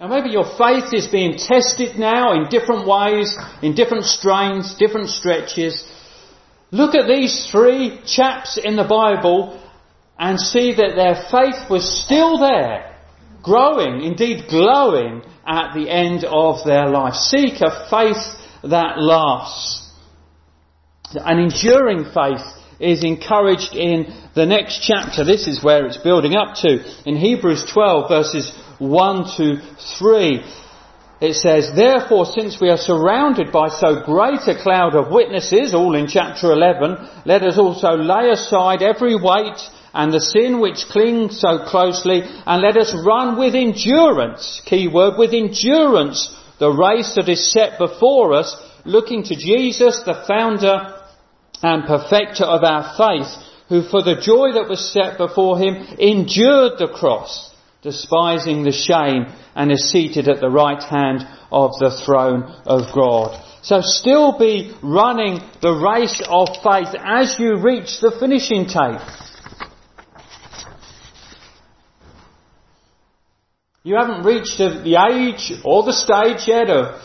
Now 0.00 0.08
maybe 0.08 0.30
your 0.30 0.56
faith 0.56 0.94
is 0.94 1.06
being 1.06 1.36
tested 1.36 1.98
now 1.98 2.32
in 2.32 2.48
different 2.48 2.88
ways, 2.88 3.36
in 3.62 3.74
different 3.74 4.06
strains, 4.06 4.74
different 4.74 5.10
stretches. 5.10 5.84
Look 6.72 6.94
at 6.94 7.06
these 7.06 7.48
three 7.52 8.00
chaps 8.06 8.56
in 8.56 8.76
the 8.76 8.84
Bible 8.88 9.62
and 10.18 10.40
see 10.40 10.74
that 10.74 10.96
their 10.96 11.26
faith 11.30 11.70
was 11.70 12.04
still 12.04 12.38
there, 12.38 12.89
growing, 13.42 14.02
indeed 14.02 14.44
glowing 14.48 15.22
at 15.46 15.74
the 15.74 15.88
end 15.88 16.24
of 16.24 16.64
their 16.64 16.88
life. 16.88 17.14
Seek 17.14 17.60
a 17.60 17.88
faith 17.90 18.36
that 18.62 18.98
lasts. 18.98 19.88
An 21.14 21.38
enduring 21.38 22.04
faith 22.12 22.44
is 22.78 23.04
encouraged 23.04 23.74
in 23.74 24.06
the 24.34 24.46
next 24.46 24.82
chapter. 24.86 25.24
This 25.24 25.46
is 25.46 25.62
where 25.62 25.86
it's 25.86 25.98
building 25.98 26.34
up 26.34 26.54
to. 26.56 26.84
In 27.08 27.16
Hebrews 27.16 27.70
12 27.72 28.08
verses 28.08 28.52
1 28.78 29.36
to 29.36 29.60
3, 29.98 30.44
it 31.20 31.34
says, 31.34 31.70
Therefore, 31.74 32.24
since 32.24 32.58
we 32.60 32.70
are 32.70 32.78
surrounded 32.78 33.52
by 33.52 33.68
so 33.68 34.02
great 34.04 34.48
a 34.48 34.60
cloud 34.60 34.94
of 34.94 35.10
witnesses, 35.10 35.74
all 35.74 35.94
in 35.94 36.06
chapter 36.06 36.50
11, 36.50 36.96
let 37.26 37.42
us 37.42 37.58
also 37.58 37.90
lay 37.90 38.30
aside 38.30 38.82
every 38.82 39.14
weight 39.16 39.60
and 39.92 40.12
the 40.12 40.20
sin 40.20 40.60
which 40.60 40.86
clings 40.90 41.40
so 41.40 41.64
closely, 41.66 42.22
and 42.22 42.62
let 42.62 42.76
us 42.76 42.94
run 43.04 43.38
with 43.38 43.54
endurance, 43.54 44.62
key 44.64 44.88
word, 44.88 45.18
with 45.18 45.32
endurance, 45.32 46.34
the 46.58 46.70
race 46.70 47.14
that 47.16 47.28
is 47.28 47.52
set 47.52 47.78
before 47.78 48.34
us, 48.34 48.54
looking 48.84 49.22
to 49.24 49.36
Jesus, 49.36 50.02
the 50.04 50.24
founder 50.26 50.96
and 51.62 51.84
perfecter 51.84 52.44
of 52.44 52.62
our 52.64 52.96
faith, 52.96 53.28
who 53.68 53.82
for 53.82 54.02
the 54.02 54.20
joy 54.20 54.52
that 54.52 54.68
was 54.68 54.92
set 54.92 55.18
before 55.18 55.58
him 55.58 55.74
endured 55.98 56.78
the 56.78 56.88
cross, 56.92 57.54
despising 57.82 58.62
the 58.62 58.72
shame, 58.72 59.26
and 59.54 59.70
is 59.70 59.90
seated 59.90 60.28
at 60.28 60.40
the 60.40 60.50
right 60.50 60.82
hand 60.82 61.26
of 61.50 61.72
the 61.78 61.90
throne 62.04 62.42
of 62.64 62.94
God. 62.94 63.46
So 63.62 63.80
still 63.80 64.38
be 64.38 64.74
running 64.82 65.40
the 65.60 65.72
race 65.72 66.22
of 66.26 66.48
faith 66.62 66.94
as 66.98 67.38
you 67.38 67.56
reach 67.56 68.00
the 68.00 68.16
finishing 68.18 68.66
tape. 68.66 69.00
You 73.82 73.96
haven't 73.96 74.24
reached 74.24 74.58
the 74.58 75.08
age 75.10 75.52
or 75.64 75.82
the 75.84 75.92
stage 75.92 76.46
yet 76.46 76.70
of 76.70 77.00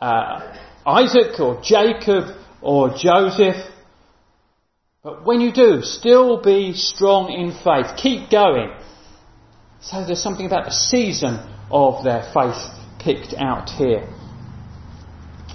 uh, 0.00 0.56
Isaac 0.86 1.38
or 1.40 1.60
Jacob 1.62 2.36
or 2.60 2.90
Joseph 2.96 3.72
but 5.02 5.26
when 5.26 5.40
you 5.40 5.52
do, 5.52 5.82
still 5.82 6.40
be 6.40 6.74
strong 6.74 7.32
in 7.32 7.50
faith. 7.50 7.96
Keep 7.96 8.30
going. 8.30 8.72
So 9.80 10.04
there's 10.06 10.22
something 10.22 10.46
about 10.46 10.64
the 10.64 10.70
season 10.70 11.40
of 11.72 12.04
their 12.04 12.22
faith 12.32 12.62
picked 13.00 13.34
out 13.36 13.68
here. 13.70 14.08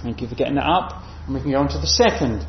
Thank 0.02 0.20
you 0.20 0.28
for 0.28 0.34
getting 0.34 0.56
that 0.56 0.68
up. 0.68 1.02
And 1.24 1.34
we 1.34 1.40
can 1.40 1.50
go 1.50 1.60
on 1.60 1.68
to 1.68 1.78
the 1.78 1.86
second, 1.86 2.46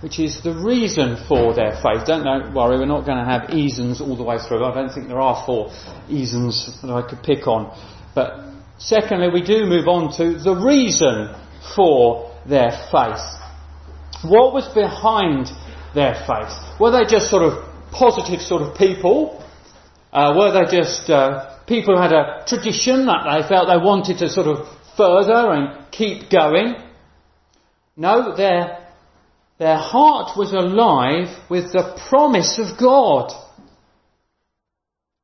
which 0.00 0.18
is 0.18 0.42
the 0.42 0.54
reason 0.54 1.16
for 1.28 1.54
their 1.54 1.72
faith. 1.82 2.06
Don't 2.06 2.54
worry, 2.54 2.78
we're 2.78 2.86
not 2.86 3.06
going 3.06 3.18
to 3.18 3.24
have 3.24 3.50
easons 3.50 4.00
all 4.00 4.16
the 4.16 4.22
way 4.22 4.38
through. 4.38 4.64
I 4.64 4.74
don't 4.74 4.92
think 4.92 5.08
there 5.08 5.20
are 5.20 5.44
four 5.46 5.72
easons 6.08 6.78
that 6.82 6.90
I 6.90 7.02
could 7.08 7.22
pick 7.22 7.46
on. 7.46 7.76
But 8.14 8.52
secondly, 8.78 9.28
we 9.32 9.42
do 9.42 9.66
move 9.66 9.88
on 9.88 10.12
to 10.18 10.38
the 10.38 10.54
reason 10.54 11.34
for 11.74 12.32
their 12.46 12.70
faith. 12.92 13.24
What 14.22 14.52
was 14.52 14.68
behind 14.74 15.48
their 15.94 16.14
faith? 16.26 16.54
Were 16.80 16.90
they 16.90 17.04
just 17.04 17.30
sort 17.30 17.42
of 17.42 17.64
positive 17.90 18.40
sort 18.40 18.62
of 18.62 18.76
people? 18.76 19.42
Uh, 20.12 20.34
were 20.36 20.52
they 20.52 20.70
just 20.70 21.10
uh, 21.10 21.58
people 21.66 21.96
who 21.96 22.02
had 22.02 22.12
a 22.12 22.44
tradition 22.46 23.06
that 23.06 23.24
they 23.24 23.48
felt 23.48 23.68
they 23.68 23.82
wanted 23.82 24.18
to 24.18 24.28
sort 24.28 24.46
of 24.46 24.68
further 24.96 25.52
and 25.52 25.90
keep 25.90 26.30
going? 26.30 26.76
No, 27.96 28.36
their, 28.36 28.85
their 29.58 29.76
heart 29.76 30.36
was 30.36 30.52
alive 30.52 31.28
with 31.48 31.72
the 31.72 31.98
promise 32.08 32.58
of 32.58 32.78
God. 32.78 33.32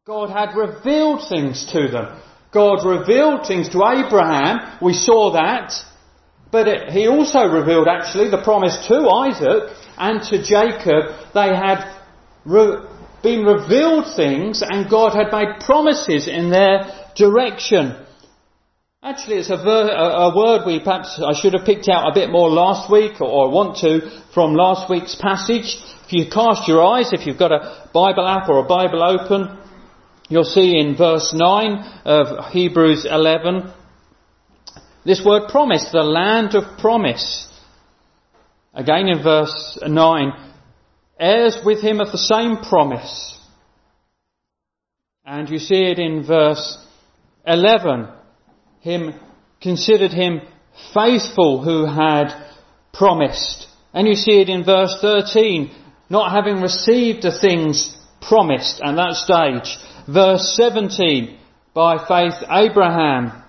God 0.06 0.30
had 0.30 0.56
revealed 0.56 1.28
things 1.28 1.64
to 1.72 1.88
them. 1.88 2.20
God 2.50 2.84
revealed 2.84 3.46
things 3.46 3.68
to 3.70 3.78
Abraham. 3.84 4.78
We 4.80 4.94
saw 4.94 5.32
that. 5.32 5.74
But 6.50 6.68
it, 6.68 6.90
he 6.90 7.08
also 7.08 7.46
revealed 7.46 7.88
actually 7.88 8.30
the 8.30 8.42
promise 8.42 8.86
to 8.88 9.08
Isaac 9.08 9.74
and 9.96 10.22
to 10.24 10.42
Jacob, 10.42 11.14
they 11.32 11.54
had 11.54 11.98
re- 12.44 12.84
been 13.22 13.44
revealed 13.44 14.14
things 14.16 14.62
and 14.62 14.90
God 14.90 15.14
had 15.14 15.32
made 15.32 15.60
promises 15.60 16.26
in 16.26 16.50
their 16.50 17.08
direction. 17.16 17.96
Actually, 19.04 19.38
it's 19.38 19.50
a, 19.50 19.56
ver- 19.56 19.90
a, 19.90 20.32
word 20.32 20.64
we 20.64 20.78
perhaps 20.78 21.20
I 21.20 21.32
should 21.34 21.54
have 21.54 21.66
picked 21.66 21.88
out 21.88 22.08
a 22.08 22.14
bit 22.14 22.30
more 22.30 22.48
last 22.48 22.88
week, 22.88 23.20
or, 23.20 23.26
or 23.26 23.50
want 23.50 23.78
to, 23.78 24.22
from 24.32 24.54
last 24.54 24.88
week's 24.88 25.16
passage. 25.16 25.76
If 26.06 26.12
you 26.12 26.30
cast 26.30 26.68
your 26.68 26.84
eyes, 26.84 27.12
if 27.12 27.26
you've 27.26 27.38
got 27.38 27.50
a 27.50 27.88
Bible 27.92 28.28
app 28.28 28.48
or 28.48 28.58
a 28.58 28.68
Bible 28.68 29.02
open, 29.02 29.58
you'll 30.28 30.44
see 30.44 30.78
in 30.78 30.96
verse 30.96 31.32
9 31.34 32.00
of 32.04 32.52
Hebrews 32.52 33.04
11, 33.10 33.72
this 35.04 35.20
word 35.24 35.48
promise, 35.48 35.90
the 35.90 36.04
land 36.04 36.54
of 36.54 36.78
promise. 36.78 37.48
Again 38.72 39.08
in 39.08 39.20
verse 39.20 39.80
9, 39.84 40.32
heirs 41.18 41.58
with 41.64 41.82
him 41.82 42.00
of 42.00 42.12
the 42.12 42.18
same 42.18 42.58
promise. 42.58 43.36
And 45.24 45.48
you 45.48 45.58
see 45.58 45.90
it 45.90 45.98
in 45.98 46.24
verse 46.24 46.78
11. 47.44 48.21
Him, 48.82 49.14
considered 49.60 50.12
him 50.12 50.40
faithful 50.92 51.62
who 51.62 51.86
had 51.86 52.34
promised. 52.92 53.68
And 53.94 54.08
you 54.08 54.14
see 54.14 54.40
it 54.40 54.48
in 54.48 54.64
verse 54.64 54.96
13, 55.00 55.70
not 56.10 56.32
having 56.32 56.60
received 56.60 57.22
the 57.22 57.36
things 57.36 57.96
promised 58.20 58.80
at 58.82 58.96
that 58.96 59.14
stage. 59.14 59.78
Verse 60.08 60.56
17, 60.56 61.38
by 61.74 62.04
faith 62.06 62.34
Abraham, 62.50 63.42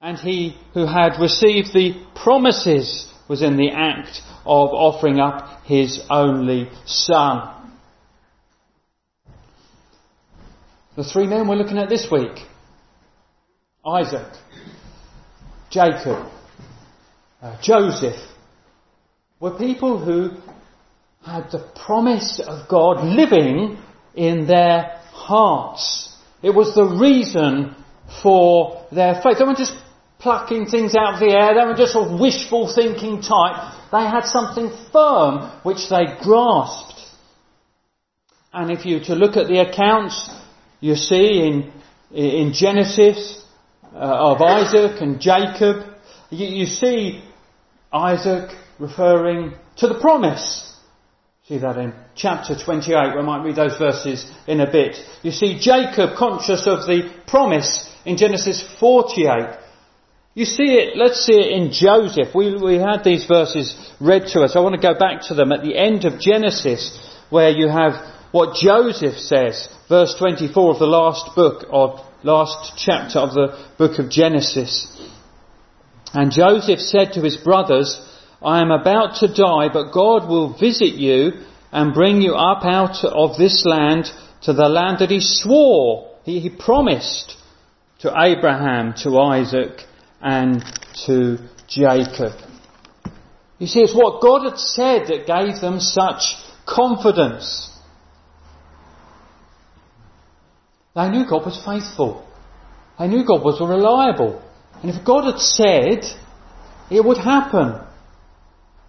and 0.00 0.16
he 0.16 0.56
who 0.74 0.86
had 0.86 1.20
received 1.20 1.72
the 1.72 1.94
promises 2.14 3.12
was 3.28 3.42
in 3.42 3.56
the 3.56 3.70
act 3.70 4.20
of 4.46 4.70
offering 4.70 5.18
up 5.18 5.64
his 5.64 6.00
only 6.08 6.70
son. 6.86 7.54
The 10.96 11.04
three 11.04 11.26
men 11.26 11.48
we're 11.48 11.56
looking 11.56 11.78
at 11.78 11.88
this 11.88 12.08
week 12.10 12.38
Isaac, 13.88 14.32
Jacob, 15.70 16.30
uh, 17.40 17.56
Joseph 17.62 18.20
were 19.40 19.56
people 19.56 19.98
who 19.98 20.30
had 21.24 21.50
the 21.50 21.66
promise 21.84 22.40
of 22.44 22.68
God 22.68 23.04
living 23.04 23.78
in 24.14 24.46
their 24.46 25.00
hearts. 25.12 26.14
It 26.42 26.50
was 26.50 26.74
the 26.74 26.84
reason 26.84 27.74
for 28.22 28.86
their 28.92 29.14
faith. 29.22 29.38
They 29.38 29.44
weren't 29.44 29.58
just 29.58 29.76
plucking 30.18 30.66
things 30.66 30.94
out 30.94 31.14
of 31.14 31.20
the 31.20 31.34
air. 31.34 31.54
They 31.54 31.66
were 31.66 31.76
just 31.76 31.92
sort 31.92 32.10
of 32.10 32.20
wishful 32.20 32.72
thinking 32.72 33.22
type. 33.22 33.74
They 33.92 34.04
had 34.04 34.24
something 34.24 34.70
firm 34.92 35.50
which 35.62 35.88
they 35.88 36.04
grasped. 36.20 37.00
And 38.52 38.70
if 38.70 38.84
you 38.84 39.00
to 39.04 39.14
look 39.14 39.36
at 39.36 39.46
the 39.46 39.60
accounts, 39.60 40.30
you 40.80 40.94
see 40.94 41.46
in 41.46 41.72
in 42.10 42.54
Genesis 42.54 43.44
Uh, 43.94 44.32
of 44.32 44.42
Isaac 44.42 45.00
and 45.00 45.20
Jacob, 45.20 45.84
you, 46.30 46.46
you 46.46 46.66
see 46.66 47.22
Isaac 47.92 48.50
referring 48.78 49.54
to 49.78 49.88
the 49.88 49.98
promise. 49.98 50.64
See 51.46 51.58
that 51.58 51.78
in 51.78 51.94
chapter 52.14 52.54
28. 52.54 53.16
We 53.16 53.22
might 53.22 53.42
read 53.42 53.56
those 53.56 53.78
verses 53.78 54.30
in 54.46 54.60
a 54.60 54.70
bit. 54.70 54.96
You 55.22 55.30
see 55.30 55.58
Jacob 55.58 56.16
conscious 56.18 56.66
of 56.66 56.86
the 56.86 57.10
promise 57.26 57.90
in 58.04 58.18
Genesis 58.18 58.62
48. 58.78 59.58
You 60.34 60.44
see 60.44 60.74
it, 60.74 60.96
let's 60.96 61.24
see 61.24 61.32
it 61.32 61.52
in 61.52 61.72
Joseph. 61.72 62.34
We, 62.34 62.54
we 62.62 62.74
had 62.74 63.02
these 63.02 63.24
verses 63.24 63.74
read 63.98 64.26
to 64.28 64.42
us. 64.42 64.54
I 64.54 64.60
want 64.60 64.74
to 64.74 64.80
go 64.80 64.98
back 64.98 65.22
to 65.28 65.34
them 65.34 65.50
at 65.50 65.64
the 65.64 65.76
end 65.76 66.04
of 66.04 66.20
Genesis 66.20 66.96
where 67.30 67.50
you 67.50 67.68
have 67.68 67.94
what 68.30 68.56
Joseph 68.56 69.18
says, 69.18 69.68
verse 69.88 70.14
24 70.18 70.72
of 70.72 70.78
the 70.78 70.86
last 70.86 71.34
book 71.34 71.66
of, 71.70 72.00
last 72.22 72.72
chapter 72.76 73.18
of 73.18 73.34
the 73.34 73.66
book 73.78 73.98
of 73.98 74.10
Genesis. 74.10 74.86
And 76.12 76.32
Joseph 76.32 76.80
said 76.80 77.12
to 77.12 77.22
his 77.22 77.36
brothers, 77.36 78.00
I 78.42 78.60
am 78.60 78.70
about 78.70 79.16
to 79.16 79.28
die, 79.28 79.68
but 79.72 79.92
God 79.92 80.28
will 80.28 80.56
visit 80.56 80.94
you 80.94 81.32
and 81.72 81.94
bring 81.94 82.22
you 82.22 82.34
up 82.34 82.64
out 82.64 83.04
of 83.04 83.36
this 83.36 83.64
land 83.64 84.10
to 84.42 84.52
the 84.52 84.68
land 84.68 84.98
that 85.00 85.10
he 85.10 85.20
swore, 85.20 86.10
he, 86.24 86.40
he 86.40 86.50
promised 86.50 87.36
to 88.00 88.14
Abraham, 88.16 88.94
to 89.02 89.18
Isaac, 89.18 89.84
and 90.20 90.64
to 91.06 91.38
Jacob. 91.66 92.32
You 93.58 93.66
see, 93.66 93.80
it's 93.80 93.94
what 93.94 94.22
God 94.22 94.44
had 94.44 94.58
said 94.58 95.08
that 95.08 95.26
gave 95.26 95.60
them 95.60 95.80
such 95.80 96.36
confidence. 96.64 97.70
They 100.98 101.08
knew 101.10 101.24
God 101.30 101.46
was 101.46 101.64
faithful. 101.64 102.26
They 102.98 103.06
knew 103.06 103.24
God 103.24 103.44
was 103.44 103.60
reliable. 103.60 104.42
And 104.82 104.90
if 104.90 105.04
God 105.04 105.26
had 105.30 105.38
said, 105.38 106.02
it 106.90 107.04
would 107.04 107.18
happen. 107.18 107.78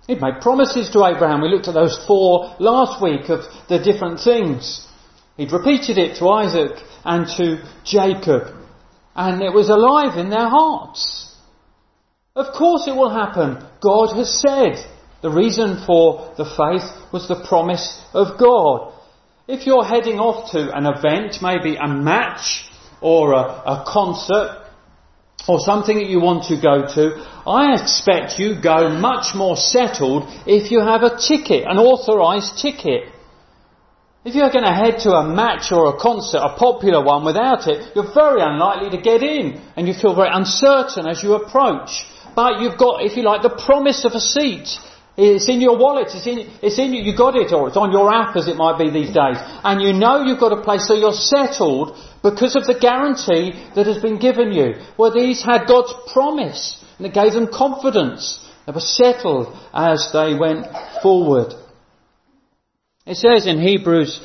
He'd 0.07 0.19
made 0.19 0.41
promises 0.41 0.89
to 0.89 1.05
Abraham. 1.05 1.41
We 1.41 1.49
looked 1.49 1.67
at 1.67 1.75
those 1.75 2.03
four 2.07 2.55
last 2.57 2.99
week 2.99 3.29
of 3.29 3.41
the 3.67 3.77
different 3.77 4.21
things. 4.21 4.87
He'd 5.37 5.51
repeated 5.51 5.99
it 5.99 6.17
to 6.17 6.29
Isaac 6.29 6.81
and 7.05 7.27
to 7.37 7.63
Jacob. 7.85 8.57
And 9.15 9.43
it 9.43 9.53
was 9.53 9.69
alive 9.69 10.17
in 10.17 10.31
their 10.31 10.49
hearts. 10.49 11.35
Of 12.35 12.55
course 12.57 12.87
it 12.87 12.95
will 12.95 13.11
happen. 13.11 13.63
God 13.81 14.15
has 14.17 14.41
said. 14.41 14.83
The 15.21 15.29
reason 15.29 15.83
for 15.85 16.33
the 16.37 16.45
faith 16.45 16.89
was 17.13 17.27
the 17.27 17.45
promise 17.47 18.01
of 18.15 18.39
God. 18.39 18.93
If 19.51 19.65
you're 19.65 19.83
heading 19.83 20.19
off 20.19 20.51
to 20.51 20.69
an 20.77 20.85
event, 20.85 21.41
maybe 21.41 21.75
a 21.75 21.87
match 21.87 22.69
or 23.01 23.33
a, 23.33 23.41
a 23.41 23.83
concert, 23.87 24.61
or 25.47 25.57
something 25.57 25.97
that 25.97 26.05
you 26.05 26.19
want 26.21 26.43
to 26.53 26.61
go 26.61 26.85
to, 26.85 27.17
I 27.49 27.73
expect 27.73 28.37
you 28.37 28.61
go 28.61 28.89
much 28.89 29.33
more 29.33 29.57
settled 29.57 30.29
if 30.45 30.69
you 30.69 30.81
have 30.81 31.01
a 31.01 31.17
ticket, 31.17 31.65
an 31.65 31.79
authorised 31.79 32.61
ticket. 32.61 33.09
If 34.23 34.35
you're 34.35 34.51
going 34.51 34.69
to 34.69 34.79
head 34.83 34.99
to 35.09 35.13
a 35.13 35.25
match 35.25 35.71
or 35.71 35.95
a 35.95 35.97
concert, 35.97 36.45
a 36.45 36.53
popular 36.55 37.03
one, 37.03 37.25
without 37.25 37.65
it, 37.67 37.95
you're 37.95 38.13
very 38.13 38.43
unlikely 38.43 38.91
to 38.91 39.01
get 39.01 39.23
in, 39.23 39.59
and 39.75 39.87
you 39.87 39.95
feel 39.95 40.13
very 40.13 40.29
uncertain 40.31 41.07
as 41.07 41.23
you 41.23 41.33
approach. 41.33 42.05
But 42.35 42.61
you've 42.61 42.77
got, 42.77 43.01
if 43.01 43.17
you 43.17 43.23
like, 43.23 43.41
the 43.41 43.49
promise 43.65 44.05
of 44.05 44.11
a 44.11 44.19
seat. 44.19 44.77
It's 45.21 45.49
in 45.49 45.59
your 45.59 45.77
wallet, 45.77 46.07
it's 46.15 46.25
in, 46.25 46.47
it's 46.63 46.79
in 46.79 46.93
you, 46.93 47.03
you 47.03 47.17
got 47.17 47.35
it, 47.35 47.51
or 47.51 47.67
it's 47.67 47.75
on 47.75 47.91
your 47.91 48.07
app 48.13 48.37
as 48.37 48.47
it 48.47 48.55
might 48.55 48.79
be 48.79 48.89
these 48.89 49.13
days. 49.13 49.35
And 49.67 49.81
you 49.81 49.91
know 49.91 50.23
you've 50.23 50.39
got 50.39 50.57
a 50.57 50.61
place, 50.61 50.87
so 50.87 50.93
you're 50.93 51.11
settled 51.11 51.97
because 52.23 52.55
of 52.55 52.65
the 52.65 52.79
guarantee 52.79 53.51
that 53.75 53.85
has 53.85 54.01
been 54.01 54.17
given 54.17 54.53
you. 54.53 54.75
Well, 54.97 55.13
these 55.13 55.43
had 55.43 55.67
God's 55.67 55.93
promise, 56.13 56.81
and 56.97 57.05
it 57.05 57.13
gave 57.13 57.33
them 57.33 57.51
confidence. 57.51 58.39
They 58.65 58.71
were 58.71 58.79
settled 58.79 59.57
as 59.73 60.09
they 60.13 60.35
went 60.39 60.67
forward. 61.03 61.53
It 63.05 63.15
says 63.15 63.45
in 63.45 63.59
Hebrews 63.59 64.21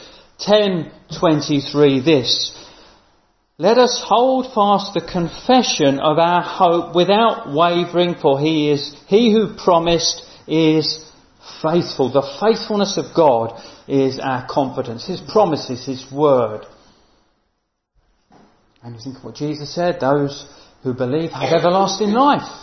10:23 0.47 2.05
this, 2.05 2.55
let 3.59 3.79
us 3.79 4.01
hold 4.05 4.53
fast 4.53 4.95
the 4.95 5.01
confession 5.01 5.99
of 5.99 6.19
our 6.19 6.43
hope 6.43 6.95
without 6.95 7.53
wavering, 7.53 8.15
for 8.15 8.39
he 8.39 8.71
is, 8.71 8.95
he 9.07 9.33
who 9.33 9.55
promised 9.55 10.23
is 10.47 11.11
faithful. 11.63 12.13
The 12.13 12.39
faithfulness 12.41 12.97
of 12.97 13.15
God 13.15 13.61
is 13.87 14.19
our 14.19 14.47
confidence. 14.49 15.07
His 15.07 15.21
promises, 15.21 15.85
His 15.87 16.11
word. 16.11 16.67
And 18.83 18.95
you 18.95 19.01
think 19.01 19.19
of 19.19 19.25
what 19.25 19.35
Jesus 19.35 19.75
said, 19.75 20.01
those 20.01 20.47
who 20.83 20.93
believe 20.93 21.31
have 21.31 21.53
everlasting 21.53 22.11
life. 22.11 22.61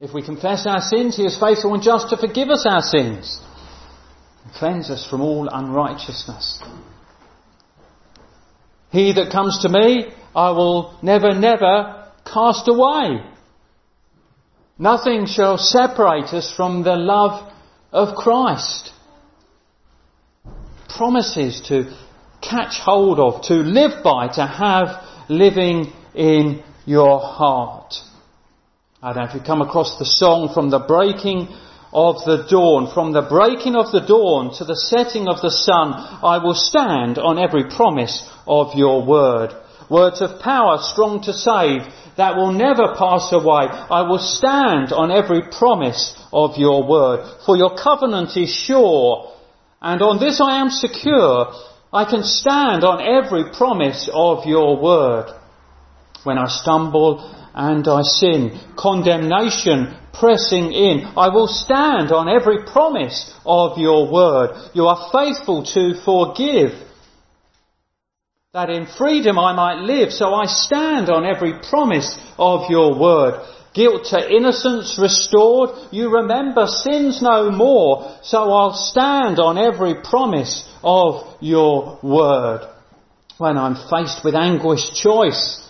If 0.00 0.12
we 0.12 0.24
confess 0.24 0.66
our 0.66 0.80
sins, 0.80 1.16
He 1.16 1.24
is 1.24 1.38
faithful 1.38 1.74
and 1.74 1.82
just 1.82 2.10
to 2.10 2.16
forgive 2.16 2.48
us 2.50 2.66
our 2.68 2.82
sins 2.82 3.40
and 4.44 4.52
cleanse 4.54 4.90
us 4.90 5.08
from 5.08 5.20
all 5.22 5.48
unrighteousness. 5.48 6.62
He 8.90 9.12
that 9.14 9.32
comes 9.32 9.62
to 9.62 9.68
me, 9.68 10.12
I 10.34 10.50
will 10.50 10.96
never, 11.02 11.34
never 11.34 12.10
cast 12.24 12.68
away. 12.68 13.20
Nothing 14.78 15.26
shall 15.26 15.56
separate 15.56 16.34
us 16.34 16.52
from 16.54 16.82
the 16.82 16.96
love 16.96 17.50
of 17.92 18.14
Christ. 18.14 18.92
Promises 20.88 21.62
to 21.68 21.96
catch 22.42 22.78
hold 22.78 23.18
of, 23.18 23.42
to 23.44 23.54
live 23.54 24.04
by, 24.04 24.28
to 24.28 24.46
have 24.46 25.02
living 25.28 25.92
in 26.14 26.62
your 26.84 27.20
heart. 27.20 27.94
I 29.02 29.12
don't 29.12 29.24
know 29.24 29.30
if 29.30 29.34
you 29.34 29.40
come 29.40 29.62
across 29.62 29.98
the 29.98 30.04
song 30.04 30.52
from 30.52 30.68
the 30.68 30.78
breaking 30.78 31.48
of 31.92 32.16
the 32.26 32.46
dawn, 32.48 32.92
from 32.92 33.12
the 33.12 33.22
breaking 33.22 33.76
of 33.76 33.92
the 33.92 34.00
dawn 34.00 34.52
to 34.58 34.64
the 34.64 34.76
setting 34.76 35.28
of 35.28 35.40
the 35.40 35.50
sun, 35.50 35.94
I 35.94 36.38
will 36.44 36.54
stand 36.54 37.18
on 37.18 37.38
every 37.38 37.70
promise 37.70 38.28
of 38.46 38.74
your 38.74 39.04
word. 39.06 39.54
Words 39.88 40.20
of 40.20 40.40
power 40.40 40.78
strong 40.80 41.22
to 41.22 41.32
save 41.32 41.82
that 42.16 42.36
will 42.36 42.52
never 42.52 42.94
pass 42.96 43.32
away. 43.32 43.68
I 43.68 44.02
will 44.02 44.18
stand 44.18 44.92
on 44.92 45.10
every 45.10 45.42
promise 45.50 46.16
of 46.32 46.56
your 46.56 46.86
word. 46.86 47.26
For 47.44 47.56
your 47.56 47.76
covenant 47.76 48.36
is 48.36 48.50
sure 48.50 49.32
and 49.80 50.02
on 50.02 50.18
this 50.18 50.40
I 50.40 50.60
am 50.60 50.70
secure. 50.70 51.52
I 51.92 52.04
can 52.10 52.24
stand 52.24 52.84
on 52.84 53.00
every 53.00 53.52
promise 53.52 54.08
of 54.12 54.44
your 54.46 54.80
word. 54.80 55.32
When 56.24 56.38
I 56.38 56.48
stumble 56.48 57.20
and 57.54 57.86
I 57.86 58.02
sin, 58.02 58.58
condemnation 58.76 59.96
pressing 60.12 60.72
in, 60.72 61.04
I 61.16 61.28
will 61.28 61.46
stand 61.46 62.10
on 62.10 62.28
every 62.28 62.64
promise 62.64 63.32
of 63.44 63.78
your 63.78 64.10
word. 64.10 64.70
You 64.74 64.86
are 64.86 65.10
faithful 65.12 65.64
to 65.74 65.94
forgive 66.04 66.72
that 68.56 68.70
in 68.70 68.86
freedom 68.86 69.38
I 69.38 69.52
might 69.52 69.82
live. 69.82 70.10
So 70.10 70.32
I 70.32 70.46
stand 70.46 71.10
on 71.10 71.26
every 71.26 71.60
promise 71.68 72.18
of 72.38 72.70
your 72.70 72.98
word. 72.98 73.46
Guilt 73.74 74.06
to 74.12 74.34
innocence 74.34 74.98
restored. 74.98 75.68
You 75.90 76.08
remember 76.08 76.66
sins 76.66 77.20
no 77.20 77.50
more. 77.50 78.16
So 78.22 78.50
I'll 78.50 78.72
stand 78.72 79.38
on 79.38 79.58
every 79.58 79.96
promise 80.02 80.66
of 80.82 81.36
your 81.42 81.98
word. 82.02 82.66
When 83.36 83.58
I'm 83.58 83.76
faced 83.90 84.24
with 84.24 84.34
anguished 84.34 84.94
choice, 84.94 85.62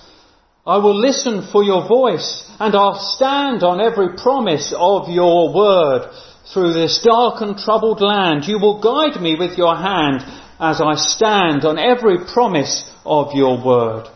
I 0.64 0.78
will 0.78 0.94
listen 0.94 1.48
for 1.50 1.64
your 1.64 1.88
voice 1.88 2.48
and 2.60 2.72
I'll 2.76 3.00
stand 3.16 3.64
on 3.64 3.80
every 3.80 4.16
promise 4.16 4.72
of 4.76 5.08
your 5.08 5.52
word. 5.52 6.08
Through 6.54 6.74
this 6.74 7.02
dark 7.02 7.42
and 7.42 7.58
troubled 7.58 8.00
land, 8.00 8.44
you 8.44 8.60
will 8.60 8.80
guide 8.80 9.20
me 9.20 9.34
with 9.36 9.58
your 9.58 9.74
hand 9.74 10.22
as 10.58 10.80
I 10.80 10.94
stand 10.94 11.64
on 11.64 11.78
every 11.78 12.18
promise 12.32 12.90
of 13.04 13.34
your 13.34 13.62
word. 13.64 14.08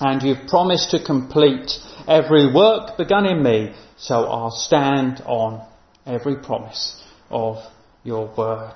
And 0.00 0.22
you've 0.22 0.48
promised 0.48 0.90
to 0.90 1.04
complete 1.04 1.70
every 2.08 2.52
work 2.52 2.96
begun 2.96 3.26
in 3.26 3.42
me, 3.42 3.74
so 3.96 4.24
I'll 4.24 4.50
stand 4.50 5.22
on 5.26 5.66
every 6.04 6.36
promise 6.36 7.00
of 7.30 7.58
your 8.02 8.32
word. 8.36 8.74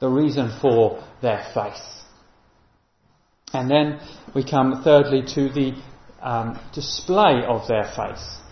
The 0.00 0.08
reason 0.08 0.50
for 0.60 1.02
their 1.22 1.46
faith. 1.54 1.82
And 3.52 3.70
then 3.70 4.00
we 4.34 4.44
come 4.44 4.82
thirdly 4.82 5.22
to 5.34 5.48
the 5.48 5.72
um, 6.20 6.60
display 6.74 7.42
of 7.46 7.66
their 7.68 7.90
faith 7.96 8.42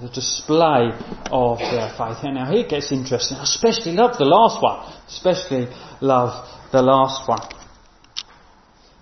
the 0.00 0.08
display 0.08 0.90
of 1.30 1.58
their 1.58 1.92
faith. 1.96 2.24
And 2.24 2.34
now 2.34 2.50
here 2.50 2.64
it 2.64 2.70
gets 2.70 2.92
interesting. 2.92 3.36
I 3.36 3.42
especially 3.42 3.92
love 3.92 4.16
the 4.18 4.24
last 4.24 4.62
one. 4.62 4.90
Especially 5.06 5.68
love 6.00 6.48
the 6.72 6.82
last 6.82 7.28
one. 7.28 7.40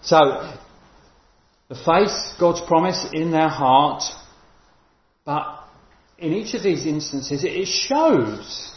So, 0.02 0.56
the 1.68 1.74
faith, 1.76 2.38
God's 2.40 2.62
promise 2.62 3.06
in 3.12 3.30
their 3.30 3.48
heart, 3.48 4.02
but 5.24 5.60
in 6.18 6.32
each 6.32 6.54
of 6.54 6.62
these 6.62 6.84
instances 6.86 7.44
it 7.44 7.66
shows, 7.66 8.74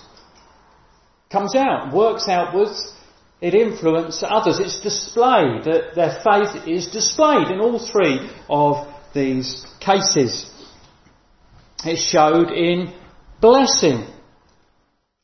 comes 1.31 1.55
out, 1.55 1.93
works 1.93 2.27
outwards, 2.27 2.93
it 3.41 3.55
influences 3.55 4.23
others, 4.25 4.59
it's 4.59 4.79
displayed, 4.81 5.63
their 5.65 6.21
faith 6.23 6.67
is 6.67 6.87
displayed 6.91 7.47
in 7.47 7.59
all 7.59 7.79
three 7.79 8.29
of 8.49 8.87
these 9.13 9.65
cases 9.79 10.52
it 11.85 11.97
showed 11.97 12.51
in 12.51 12.93
blessing. 13.41 14.05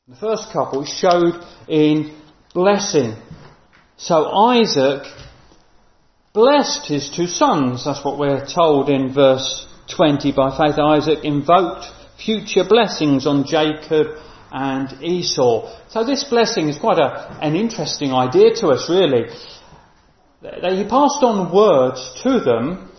The 0.08 0.16
first 0.16 0.52
couple 0.52 0.86
showed 0.86 1.44
in 1.68 2.16
blessing. 2.54 3.16
So 3.98 4.26
Isaac 4.26 5.04
blessed 6.34 6.88
his 6.88 7.12
two 7.16 7.28
sons. 7.28 7.86
That's 7.86 8.04
what 8.04 8.18
we're 8.18 8.46
told 8.46 8.90
in 8.90 9.14
verse 9.14 9.68
20. 9.96 10.32
By 10.32 10.58
faith, 10.58 10.80
Isaac 10.80 11.24
invoked 11.24 11.86
future 12.24 12.64
blessings 12.68 13.26
on 13.28 13.46
Jacob 13.46 14.08
and 14.52 15.02
Esau. 15.04 15.72
So 15.90 16.04
this 16.04 16.24
blessing 16.24 16.70
is 16.70 16.78
quite 16.78 17.00
a, 17.00 17.38
an 17.42 17.56
interesting 17.56 18.12
idea 18.12 18.54
to 18.56 18.70
us, 18.70 18.90
really. 18.90 19.30
He 20.42 20.84
passed 20.90 21.22
on 21.24 21.54
words 21.54 22.22
to 22.24 22.40
them 22.40 22.90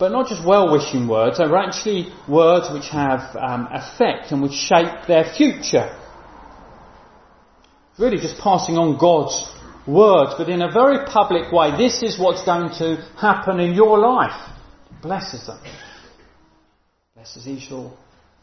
but 0.00 0.10
not 0.10 0.28
just 0.28 0.42
well-wishing 0.44 1.06
words, 1.06 1.36
they 1.36 1.46
were 1.46 1.58
actually 1.58 2.10
words 2.26 2.70
which 2.72 2.88
have 2.88 3.36
um, 3.36 3.68
effect 3.70 4.32
and 4.32 4.40
which 4.40 4.54
shape 4.54 5.06
their 5.06 5.24
future. 5.24 5.94
Really 7.98 8.16
just 8.16 8.38
passing 8.38 8.78
on 8.78 8.98
God's 8.98 9.36
words, 9.86 10.32
but 10.38 10.48
in 10.48 10.62
a 10.62 10.72
very 10.72 11.04
public 11.04 11.52
way. 11.52 11.76
This 11.76 12.02
is 12.02 12.18
what's 12.18 12.42
going 12.46 12.70
to 12.78 12.96
happen 13.18 13.60
in 13.60 13.74
your 13.74 13.98
life. 13.98 14.48
Blesses 15.02 15.46
them. 15.46 15.60
Blesses 17.14 17.46
Esau. 17.46 17.90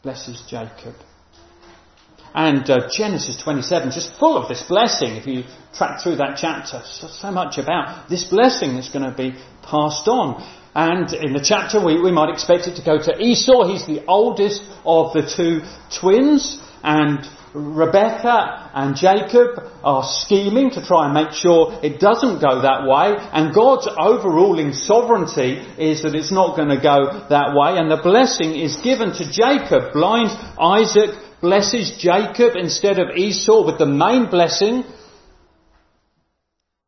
Blesses 0.04 0.44
Jacob. 0.48 0.94
And 2.34 2.70
uh, 2.70 2.88
Genesis 2.88 3.42
27 3.42 3.90
just 3.90 4.14
full 4.14 4.36
of 4.36 4.48
this 4.48 4.62
blessing. 4.62 5.16
If 5.16 5.26
you 5.26 5.42
track 5.74 6.02
through 6.02 6.16
that 6.16 6.38
chapter, 6.40 6.82
so, 6.84 7.08
so 7.08 7.32
much 7.32 7.58
about 7.58 8.08
this 8.08 8.22
blessing 8.22 8.74
that's 8.74 8.92
going 8.92 9.10
to 9.10 9.16
be 9.16 9.32
passed 9.62 10.06
on. 10.06 10.40
And 10.78 11.12
in 11.12 11.32
the 11.32 11.42
chapter, 11.42 11.84
we, 11.84 12.00
we 12.00 12.12
might 12.12 12.30
expect 12.30 12.68
it 12.68 12.76
to 12.76 12.84
go 12.84 13.02
to 13.02 13.18
Esau. 13.20 13.66
He's 13.66 13.84
the 13.84 14.06
oldest 14.06 14.62
of 14.86 15.12
the 15.12 15.26
two 15.26 15.66
twins. 15.98 16.56
And 16.84 17.26
Rebecca 17.52 18.70
and 18.72 18.94
Jacob 18.94 19.58
are 19.82 20.04
scheming 20.06 20.70
to 20.70 20.86
try 20.86 21.06
and 21.06 21.14
make 21.14 21.32
sure 21.32 21.80
it 21.82 21.98
doesn't 21.98 22.38
go 22.40 22.62
that 22.62 22.86
way. 22.86 23.16
And 23.18 23.52
God's 23.52 23.88
overruling 23.90 24.72
sovereignty 24.72 25.58
is 25.82 26.04
that 26.04 26.14
it's 26.14 26.30
not 26.30 26.54
going 26.54 26.68
to 26.68 26.80
go 26.80 27.26
that 27.28 27.58
way. 27.58 27.76
And 27.76 27.90
the 27.90 28.00
blessing 28.00 28.54
is 28.54 28.76
given 28.76 29.10
to 29.14 29.26
Jacob. 29.32 29.92
Blind 29.92 30.30
Isaac 30.60 31.10
blesses 31.40 31.98
Jacob 31.98 32.54
instead 32.54 33.00
of 33.00 33.16
Esau 33.16 33.66
with 33.66 33.78
the 33.78 33.86
main 33.86 34.30
blessing. 34.30 34.84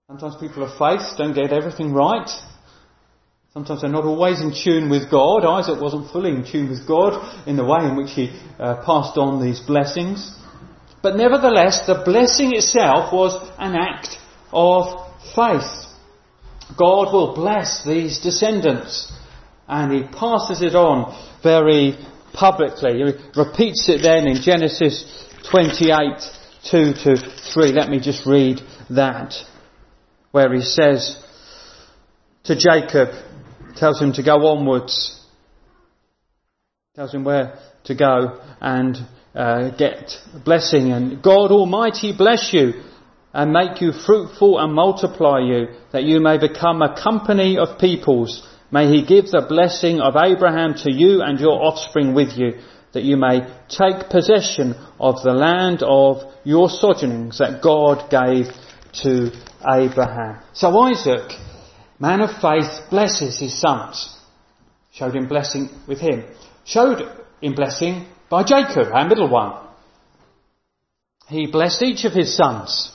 Sometimes 0.06 0.36
people 0.36 0.62
of 0.62 0.78
faith 0.78 1.18
don't 1.18 1.34
get 1.34 1.52
everything 1.52 1.92
right. 1.92 2.30
Sometimes 3.52 3.80
they're 3.80 3.90
not 3.90 4.04
always 4.04 4.40
in 4.40 4.54
tune 4.54 4.88
with 4.88 5.10
God. 5.10 5.44
Isaac 5.44 5.80
wasn't 5.80 6.12
fully 6.12 6.30
in 6.30 6.44
tune 6.44 6.70
with 6.70 6.86
God 6.86 7.48
in 7.48 7.56
the 7.56 7.64
way 7.64 7.84
in 7.84 7.96
which 7.96 8.12
he 8.12 8.30
uh, 8.60 8.76
passed 8.86 9.18
on 9.18 9.42
these 9.42 9.58
blessings. 9.58 10.36
But 11.02 11.16
nevertheless, 11.16 11.84
the 11.84 12.00
blessing 12.04 12.54
itself 12.54 13.12
was 13.12 13.34
an 13.58 13.74
act 13.74 14.18
of 14.52 15.04
faith. 15.34 15.68
God 16.78 17.12
will 17.12 17.34
bless 17.34 17.84
these 17.84 18.20
descendants. 18.20 19.12
And 19.66 19.92
he 19.92 20.02
passes 20.04 20.62
it 20.62 20.76
on 20.76 21.16
very 21.42 21.98
publicly. 22.32 22.98
He 22.98 23.40
repeats 23.40 23.88
it 23.88 24.02
then 24.02 24.28
in 24.28 24.42
Genesis 24.42 25.26
28, 25.50 26.22
2 26.70 26.92
to 27.02 27.16
3. 27.52 27.72
Let 27.72 27.88
me 27.88 27.98
just 27.98 28.24
read 28.26 28.60
that. 28.90 29.34
Where 30.30 30.54
he 30.54 30.62
says 30.62 31.20
to 32.44 32.54
Jacob, 32.54 33.08
tells 33.76 34.00
him 34.00 34.12
to 34.14 34.22
go 34.22 34.46
onwards, 34.46 35.20
tells 36.94 37.14
him 37.14 37.24
where 37.24 37.58
to 37.84 37.94
go 37.94 38.40
and 38.60 38.96
uh, 39.34 39.70
get 39.76 40.12
blessing. 40.44 40.92
And 40.92 41.22
God 41.22 41.50
Almighty 41.50 42.12
bless 42.16 42.52
you 42.52 42.72
and 43.32 43.52
make 43.52 43.80
you 43.80 43.92
fruitful 43.92 44.58
and 44.58 44.74
multiply 44.74 45.38
you, 45.40 45.68
that 45.92 46.02
you 46.02 46.20
may 46.20 46.38
become 46.38 46.82
a 46.82 47.00
company 47.00 47.58
of 47.58 47.78
peoples. 47.78 48.46
May 48.72 48.88
He 48.88 49.04
give 49.06 49.26
the 49.26 49.46
blessing 49.48 50.00
of 50.00 50.16
Abraham 50.16 50.74
to 50.82 50.92
you 50.92 51.22
and 51.22 51.38
your 51.38 51.62
offspring 51.62 52.12
with 52.12 52.36
you, 52.36 52.60
that 52.92 53.04
you 53.04 53.16
may 53.16 53.40
take 53.68 54.10
possession 54.10 54.74
of 54.98 55.22
the 55.22 55.32
land 55.32 55.82
of 55.82 56.22
your 56.44 56.68
sojournings 56.68 57.38
that 57.38 57.62
God 57.62 58.10
gave 58.10 58.46
to 59.02 59.30
Abraham. 59.64 60.42
So 60.52 60.76
Isaac, 60.80 61.30
man 62.00 62.20
of 62.20 62.40
faith, 62.40 62.88
blesses 62.90 63.38
his 63.38 63.60
sons. 63.60 64.16
Showed 64.92 65.14
him 65.14 65.28
blessing 65.28 65.68
with 65.86 66.00
him. 66.00 66.24
Showed 66.64 67.02
in 67.42 67.54
blessing 67.54 68.06
by 68.28 68.42
Jacob, 68.42 68.88
our 68.92 69.08
middle 69.08 69.28
one. 69.28 69.66
He 71.28 71.46
blessed 71.46 71.82
each 71.82 72.04
of 72.04 72.12
his 72.12 72.36
sons. 72.36 72.92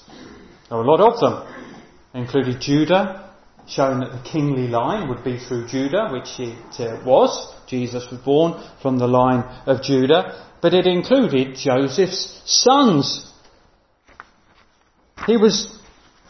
There 0.68 0.78
were 0.78 0.84
a 0.84 0.88
lot 0.88 1.00
of 1.00 1.20
them. 1.20 1.54
included 2.13 2.60
Judah, 2.60 3.34
showing 3.68 4.00
that 4.00 4.12
the 4.12 4.30
kingly 4.30 4.68
line 4.68 5.08
would 5.08 5.24
be 5.24 5.38
through 5.38 5.68
Judah, 5.68 6.10
which 6.12 6.39
it 6.39 6.80
uh, 6.80 7.02
was. 7.06 7.54
Jesus 7.68 8.06
was 8.12 8.20
born 8.22 8.62
from 8.82 8.98
the 8.98 9.08
line 9.08 9.44
of 9.65 9.82
Judah. 9.82 10.46
But 10.62 10.74
it 10.74 10.88
included 10.88 11.56
Joseph's 11.56 12.41
sons. 12.46 13.32
He 15.28 15.38
was 15.38 15.80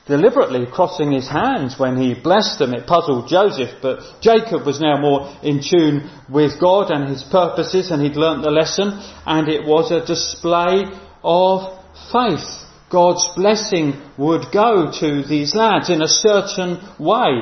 deliberately 0.05 0.65
crossing 0.71 1.11
his 1.11 1.27
hands 1.27 1.79
when 1.79 1.97
he 1.97 2.13
blessed 2.13 2.59
them. 2.59 2.73
It 2.73 2.87
puzzled 2.87 3.27
Joseph, 3.27 3.81
but 3.81 3.99
Jacob 4.21 4.65
was 4.65 4.79
now 4.79 4.99
more 4.99 5.35
in 5.41 5.61
tune 5.61 6.09
with 6.29 6.59
God 6.59 6.91
and 6.91 7.09
his 7.09 7.23
purposes 7.23 7.91
and 7.91 8.01
he'd 8.01 8.15
learnt 8.15 8.43
the 8.43 8.51
lesson 8.51 8.91
and 9.25 9.47
it 9.47 9.65
was 9.65 9.91
a 9.91 10.05
display 10.05 10.85
of 11.23 11.83
faith. 12.11 12.63
God's 12.91 13.27
blessing 13.35 13.99
would 14.17 14.51
go 14.53 14.91
to 14.99 15.23
these 15.23 15.55
lads 15.55 15.89
in 15.89 16.01
a 16.01 16.07
certain 16.07 16.79
way. 16.99 17.41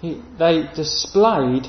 He, 0.00 0.22
they 0.38 0.68
displayed 0.74 1.66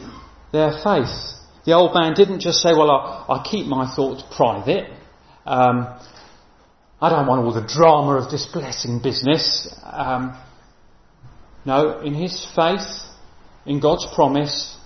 their 0.52 0.72
faith. 0.84 1.34
The 1.66 1.74
old 1.74 1.94
man 1.94 2.14
didn't 2.14 2.40
just 2.40 2.60
say, 2.60 2.74
well, 2.74 2.92
I, 2.92 3.26
I 3.30 3.44
keep 3.44 3.68
my 3.68 3.94
thoughts 3.96 4.24
private. 4.36 4.92
Um, 5.46 6.00
I 7.02 7.10
don't 7.10 7.28
want 7.28 7.46
all 7.46 7.54
the 7.54 7.68
drama 7.68 8.16
of 8.16 8.32
this 8.32 8.46
blessing 8.46 9.02
business. 9.04 9.68
Um, 9.84 10.42
no, 11.66 12.00
in 12.00 12.14
his 12.14 12.48
faith, 12.56 12.88
in 13.66 13.80
God's 13.80 14.08
promise, 14.16 14.78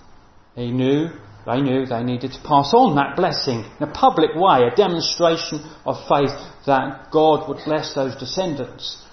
he 0.56 0.72
knew, 0.72 1.10
they 1.46 1.62
knew 1.62 1.86
they 1.86 2.04
needed 2.04 2.32
to 2.34 2.40
pass 2.42 2.74
on 2.74 2.96
that 2.96 3.16
blessing 3.16 3.66
in 3.80 3.88
a 3.88 3.92
public 3.92 4.32
way, 4.36 4.64
a 4.64 4.76
demonstration 4.76 5.60
of 5.86 5.98
faith 6.08 6.34
that 6.66 7.12
God 7.12 7.48
would 7.48 7.64
bless 7.66 7.94
those 7.94 8.16
descendants. 8.16 9.04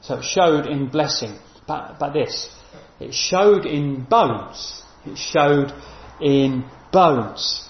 So 0.00 0.18
it 0.18 0.24
showed 0.24 0.66
in 0.66 0.88
blessing. 0.88 1.38
But, 1.66 1.98
but 1.98 2.14
this, 2.14 2.48
it 2.98 3.12
showed 3.12 3.66
in 3.66 4.04
bones. 4.04 4.82
It 5.04 5.18
showed 5.18 5.72
in 6.20 6.64
bones. 6.90 7.68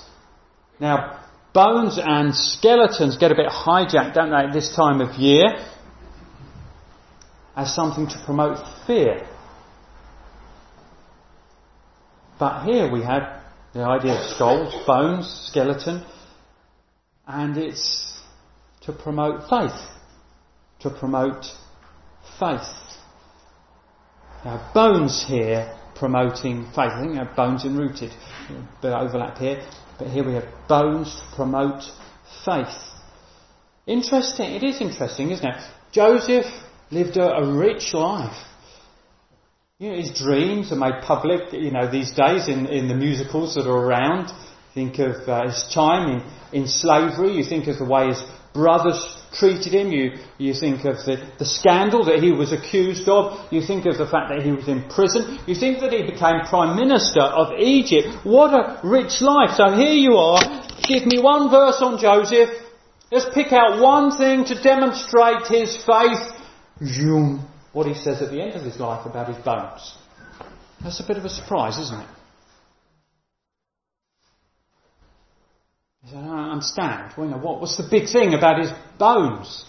Now, 0.78 1.17
bones 1.58 1.98
and 2.00 2.36
skeletons 2.36 3.16
get 3.16 3.32
a 3.32 3.34
bit 3.34 3.48
hijacked, 3.48 4.14
don't 4.14 4.30
they, 4.30 4.36
at 4.36 4.52
this 4.52 4.72
time 4.76 5.00
of 5.00 5.16
year, 5.16 5.46
as 7.56 7.74
something 7.74 8.06
to 8.06 8.22
promote 8.24 8.58
fear. 8.86 9.26
But 12.38 12.64
here 12.64 12.88
we 12.92 13.02
have 13.02 13.42
the 13.74 13.82
idea 13.82 14.12
of 14.12 14.30
skulls, 14.36 14.72
bones, 14.86 15.26
skeleton, 15.50 16.06
and 17.26 17.56
it's 17.56 18.22
to 18.82 18.92
promote 18.92 19.48
faith. 19.50 19.80
To 20.82 20.90
promote 20.90 21.44
faith. 22.38 22.70
Now, 24.44 24.70
bones 24.72 25.24
here 25.26 25.76
promoting 25.96 26.66
faith. 26.66 26.92
I 26.92 27.00
think 27.00 27.36
bones 27.36 27.64
enrooted. 27.64 28.12
A 28.48 28.68
bit 28.80 28.92
overlap 28.92 29.38
here. 29.38 29.68
But 29.98 30.08
here 30.08 30.24
we 30.24 30.34
have 30.34 30.48
bones 30.68 31.14
to 31.14 31.36
promote 31.36 31.82
faith. 32.44 32.76
Interesting, 33.86 34.52
it 34.52 34.62
is 34.62 34.80
interesting, 34.80 35.30
isn't 35.30 35.46
it? 35.46 35.62
Joseph 35.92 36.46
lived 36.90 37.16
a, 37.16 37.36
a 37.36 37.56
rich 37.56 37.94
life. 37.94 38.36
You 39.78 39.90
know, 39.90 39.96
his 39.96 40.10
dreams 40.18 40.72
are 40.72 40.76
made 40.76 41.02
public, 41.02 41.52
you 41.52 41.70
know, 41.70 41.90
these 41.90 42.12
days 42.12 42.48
in, 42.48 42.66
in 42.66 42.88
the 42.88 42.94
musicals 42.94 43.54
that 43.54 43.66
are 43.66 43.78
around. 43.78 44.30
Think 44.74 44.98
of 44.98 45.28
uh, 45.28 45.46
his 45.46 45.70
time 45.72 46.20
in, 46.52 46.62
in 46.62 46.68
slavery. 46.68 47.36
You 47.36 47.44
think 47.44 47.66
of 47.68 47.78
the 47.78 47.84
way 47.84 48.08
his 48.08 48.22
brothers 48.52 49.17
treated 49.32 49.74
him. 49.74 49.92
You, 49.92 50.12
you 50.38 50.54
think 50.54 50.84
of 50.84 50.96
the, 51.04 51.30
the 51.38 51.44
scandal 51.44 52.04
that 52.04 52.22
he 52.22 52.32
was 52.32 52.52
accused 52.52 53.08
of. 53.08 53.52
You 53.52 53.62
think 53.62 53.86
of 53.86 53.98
the 53.98 54.06
fact 54.06 54.30
that 54.30 54.42
he 54.42 54.52
was 54.52 54.68
in 54.68 54.88
prison. 54.88 55.38
You 55.46 55.54
think 55.54 55.80
that 55.80 55.92
he 55.92 56.02
became 56.02 56.40
Prime 56.48 56.76
Minister 56.76 57.22
of 57.22 57.58
Egypt. 57.58 58.24
What 58.24 58.54
a 58.54 58.80
rich 58.86 59.20
life. 59.20 59.56
So 59.56 59.74
here 59.74 59.92
you 59.92 60.16
are. 60.16 60.40
Give 60.82 61.06
me 61.06 61.20
one 61.20 61.50
verse 61.50 61.80
on 61.80 61.98
Joseph. 61.98 62.50
Let's 63.10 63.26
pick 63.34 63.52
out 63.52 63.80
one 63.80 64.16
thing 64.16 64.44
to 64.46 64.62
demonstrate 64.62 65.46
his 65.46 65.76
faith. 65.84 66.32
What 67.72 67.86
he 67.86 67.94
says 67.94 68.20
at 68.22 68.30
the 68.30 68.40
end 68.40 68.52
of 68.54 68.62
his 68.62 68.78
life 68.78 69.06
about 69.06 69.28
his 69.28 69.42
bones. 69.44 69.94
That's 70.82 71.00
a 71.00 71.06
bit 71.06 71.16
of 71.16 71.24
a 71.24 71.28
surprise, 71.30 71.78
isn't 71.78 72.00
it? 72.00 72.08
He 76.08 76.14
said, 76.14 76.24
I 76.24 76.26
don't 76.26 76.50
understand. 76.50 77.12
Well, 77.16 77.26
you 77.26 77.32
know, 77.32 77.38
what, 77.38 77.60
what's 77.60 77.76
the 77.76 77.86
big 77.90 78.08
thing 78.08 78.32
about 78.32 78.60
his 78.60 78.70
bones? 78.98 79.64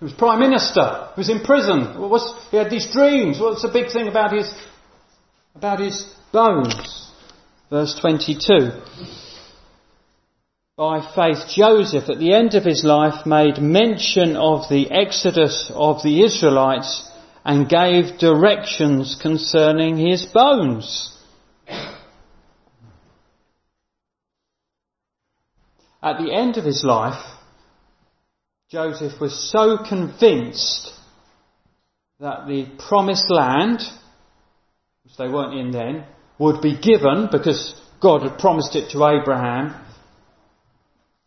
He 0.00 0.04
was 0.04 0.12
Prime 0.14 0.40
Minister. 0.40 1.08
He 1.14 1.20
was 1.20 1.30
in 1.30 1.40
prison. 1.40 2.00
What's, 2.10 2.34
he 2.50 2.56
had 2.56 2.68
these 2.68 2.92
dreams. 2.92 3.38
What's 3.38 3.62
the 3.62 3.68
big 3.68 3.92
thing 3.92 4.08
about 4.08 4.32
his, 4.32 4.52
about 5.54 5.78
his 5.78 6.12
bones? 6.32 7.12
Verse 7.70 7.96
22. 8.00 8.72
By 10.76 11.08
faith, 11.14 11.48
Joseph, 11.54 12.10
at 12.10 12.18
the 12.18 12.34
end 12.34 12.54
of 12.54 12.64
his 12.64 12.82
life, 12.82 13.24
made 13.24 13.58
mention 13.58 14.34
of 14.34 14.68
the 14.68 14.90
exodus 14.90 15.70
of 15.72 16.02
the 16.02 16.24
Israelites 16.24 17.08
and 17.44 17.68
gave 17.68 18.18
directions 18.18 19.16
concerning 19.22 19.96
his 19.96 20.26
bones. 20.26 21.13
At 26.04 26.18
the 26.18 26.32
end 26.32 26.58
of 26.58 26.64
his 26.64 26.84
life, 26.84 27.24
Joseph 28.70 29.18
was 29.20 29.50
so 29.50 29.78
convinced 29.78 30.92
that 32.20 32.46
the 32.46 32.66
promised 32.88 33.30
land, 33.30 33.80
which 35.04 35.16
they 35.16 35.28
weren't 35.28 35.58
in 35.58 35.70
then, 35.70 36.04
would 36.38 36.60
be 36.60 36.78
given 36.78 37.28
because 37.32 37.74
God 38.00 38.22
had 38.22 38.38
promised 38.38 38.76
it 38.76 38.90
to 38.90 39.06
Abraham, 39.06 39.80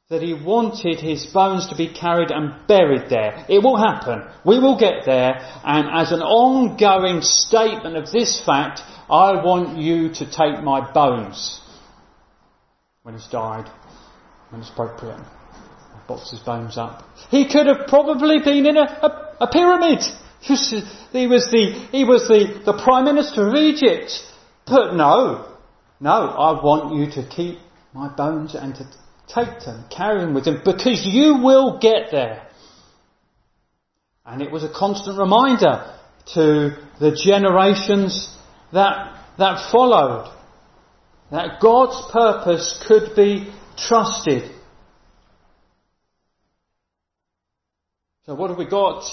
that 0.10 0.22
he 0.22 0.34
wanted 0.34 1.00
his 1.00 1.26
bones 1.26 1.68
to 1.68 1.76
be 1.76 1.92
carried 1.92 2.32
and 2.32 2.68
buried 2.68 3.10
there. 3.10 3.46
It 3.50 3.64
will 3.64 3.78
happen. 3.78 4.24
We 4.46 4.60
will 4.60 4.78
get 4.78 5.06
there. 5.06 5.34
And 5.66 5.88
as 5.92 6.12
an 6.12 6.22
ongoing 6.22 7.22
statement 7.22 7.98
of 7.98 8.12
this 8.12 8.42
fact, 8.46 8.82
I 9.10 9.44
want 9.44 9.78
you 9.80 10.14
to 10.14 10.26
take 10.26 10.64
my 10.64 10.92
bones 10.94 11.62
when 13.04 13.16
he's 13.16 13.28
died, 13.28 13.70
when 14.50 14.62
it's 14.62 14.70
appropriate. 14.70 15.20
Box 16.08 16.32
his 16.32 16.40
bones 16.40 16.78
up. 16.78 17.04
He 17.30 17.50
could 17.50 17.68
have 17.68 17.88
probably 17.88 18.40
been 18.40 18.66
in 18.66 18.78
a, 18.78 18.82
a, 18.82 19.36
a 19.42 19.48
pyramid. 19.48 20.00
He 20.40 21.28
was 21.28 21.50
the, 21.52 21.88
he 21.92 22.06
was 22.06 22.28
the, 22.30 22.62
the 22.66 22.82
Prime 22.82 23.04
Minister 23.04 23.50
of 23.50 23.56
Egypt. 23.56 24.12
But 24.66 24.94
no, 24.94 25.54
no, 26.00 26.12
I 26.12 26.64
want 26.64 26.96
you 26.96 27.22
to 27.22 27.28
keep 27.28 27.60
my 27.94 28.08
bones 28.08 28.56
and 28.56 28.74
to 28.76 28.86
take 29.28 29.66
them, 29.66 29.84
carry 29.90 30.22
them 30.22 30.34
with 30.34 30.46
them, 30.46 30.62
because 30.64 31.06
you 31.06 31.40
will 31.44 31.80
get 31.80 32.12
there. 32.12 32.48
And 34.26 34.42
it 34.42 34.52
was 34.52 34.64
a 34.64 34.72
constant 34.74 35.20
reminder 35.20 35.94
to 36.36 36.78
the 37.00 37.20
generations 37.22 38.34
that, 38.72 39.14
that 39.38 39.72
followed 39.72 40.34
that 41.32 41.60
God's 41.62 42.12
purpose 42.12 42.82
could 42.88 43.16
be 43.16 43.54
trusted. 43.78 44.52
So 48.26 48.36
what 48.36 48.50
have 48.50 48.60
we 48.60 48.66
got? 48.66 49.04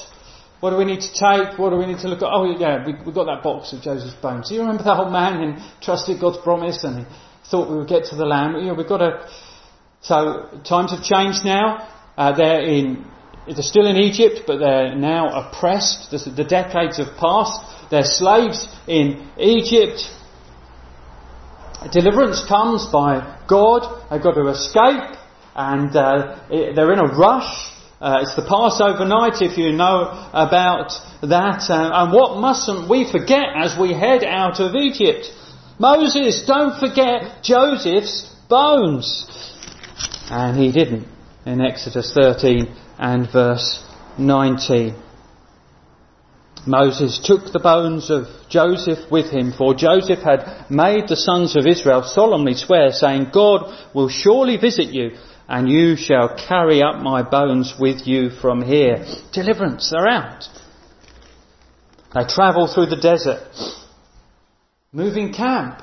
What 0.61 0.70
do 0.70 0.77
we 0.77 0.85
need 0.85 1.03
to 1.03 1.12
take? 1.12 1.59
What 1.59 1.70
do 1.70 1.77
we 1.77 1.87
need 1.87 1.98
to 1.98 2.09
look 2.09 2.22
at? 2.22 2.29
Oh 2.33 2.59
yeah, 2.59 2.85
we, 2.85 2.94
we 3.07 3.12
got 3.12 3.27
that 3.27 3.42
box 3.42 3.72
of 3.72 3.83
Joseph's 3.83 4.14
bones. 4.14 4.48
Do 4.48 4.55
you 4.55 4.62
remember 4.62 4.83
that 4.85 4.98
old 4.98 5.12
man 5.12 5.40
and 5.42 5.83
trusted 5.83 6.20
God's 6.20 6.38
promise 6.38 6.83
and 6.85 7.07
thought 7.50 7.70
we 7.70 7.77
would 7.77 7.88
get 7.88 8.05
to 8.07 8.16
the 8.16 8.24
land? 8.24 8.64
Yeah, 8.64 8.72
we've 8.72 8.88
got 8.88 8.98
to 8.98 9.29
so 10.05 10.50
times 10.64 10.90
have 10.90 11.03
changed 11.03 11.44
now. 11.44 11.88
Uh, 12.16 12.37
they're 12.37 12.61
in, 12.61 13.07
they're 13.46 13.62
still 13.62 13.87
in 13.87 13.96
Egypt, 13.96 14.42
but 14.46 14.59
they're 14.59 14.94
now 14.94 15.48
oppressed. 15.48 16.11
The, 16.11 16.31
the 16.31 16.44
decades 16.44 16.98
have 16.98 17.16
passed. 17.16 17.90
They're 17.90 18.05
slaves 18.05 18.68
in 18.87 19.29
Egypt. 19.38 20.11
Deliverance 21.92 22.44
comes 22.49 22.87
by 22.87 23.40
God. 23.49 24.09
They've 24.11 24.23
got 24.23 24.35
to 24.35 24.49
escape, 24.49 25.18
and 25.55 25.94
uh, 25.94 26.40
it, 26.51 26.75
they're 26.75 26.92
in 26.92 26.99
a 26.99 27.14
rush. 27.16 27.70
Uh, 28.01 28.18
it's 28.20 28.35
the 28.37 28.42
Passover 28.42 29.05
night, 29.05 29.40
if 29.40 29.57
you 29.57 29.73
know 29.73 30.09
about 30.33 30.92
that. 31.23 31.64
Uh, 31.68 31.90
and 31.94 32.12
what 32.12 32.38
mustn't 32.38 32.88
we 32.88 33.11
forget 33.11 33.47
as 33.57 33.79
we 33.79 33.92
head 33.92 34.25
out 34.25 34.61
of 34.61 34.75
Egypt? 34.75 35.31
Moses, 35.79 36.44
don't 36.47 36.79
forget 36.79 37.42
Joseph's 37.42 38.35
bones. 38.49 39.27
And 40.31 40.57
he 40.57 40.73
didn't 40.73 41.07
in 41.44 41.61
Exodus 41.61 42.12
13 42.14 42.75
and 42.99 43.31
verse 43.31 43.85
19. 44.18 45.04
Moses 46.66 47.20
took 47.22 47.53
the 47.53 47.59
bones 47.59 48.11
of 48.11 48.27
Joseph 48.48 49.11
with 49.11 49.31
him, 49.31 49.53
for 49.53 49.74
Joseph 49.74 50.20
had 50.20 50.66
made 50.70 51.09
the 51.09 51.16
sons 51.16 51.57
of 51.57 51.66
Israel 51.66 52.03
solemnly 52.03 52.55
swear, 52.55 52.90
saying, 52.90 53.31
God 53.33 53.72
will 53.94 54.09
surely 54.09 54.57
visit 54.57 54.88
you, 54.88 55.16
and 55.48 55.68
you 55.68 55.96
shall 55.96 56.37
carry 56.37 56.83
up 56.83 57.03
my 57.03 57.22
bones 57.22 57.74
with 57.79 58.07
you 58.07 58.31
from 58.31 58.62
here. 58.62 59.05
Deliverance, 59.33 59.90
they're 59.90 60.09
out. 60.09 60.44
They 62.14 62.24
travel 62.24 62.66
through 62.66 62.87
the 62.87 62.96
desert, 62.96 63.42
moving 64.92 65.33
camp. 65.33 65.83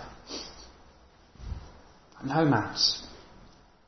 Nomads. 2.23 3.03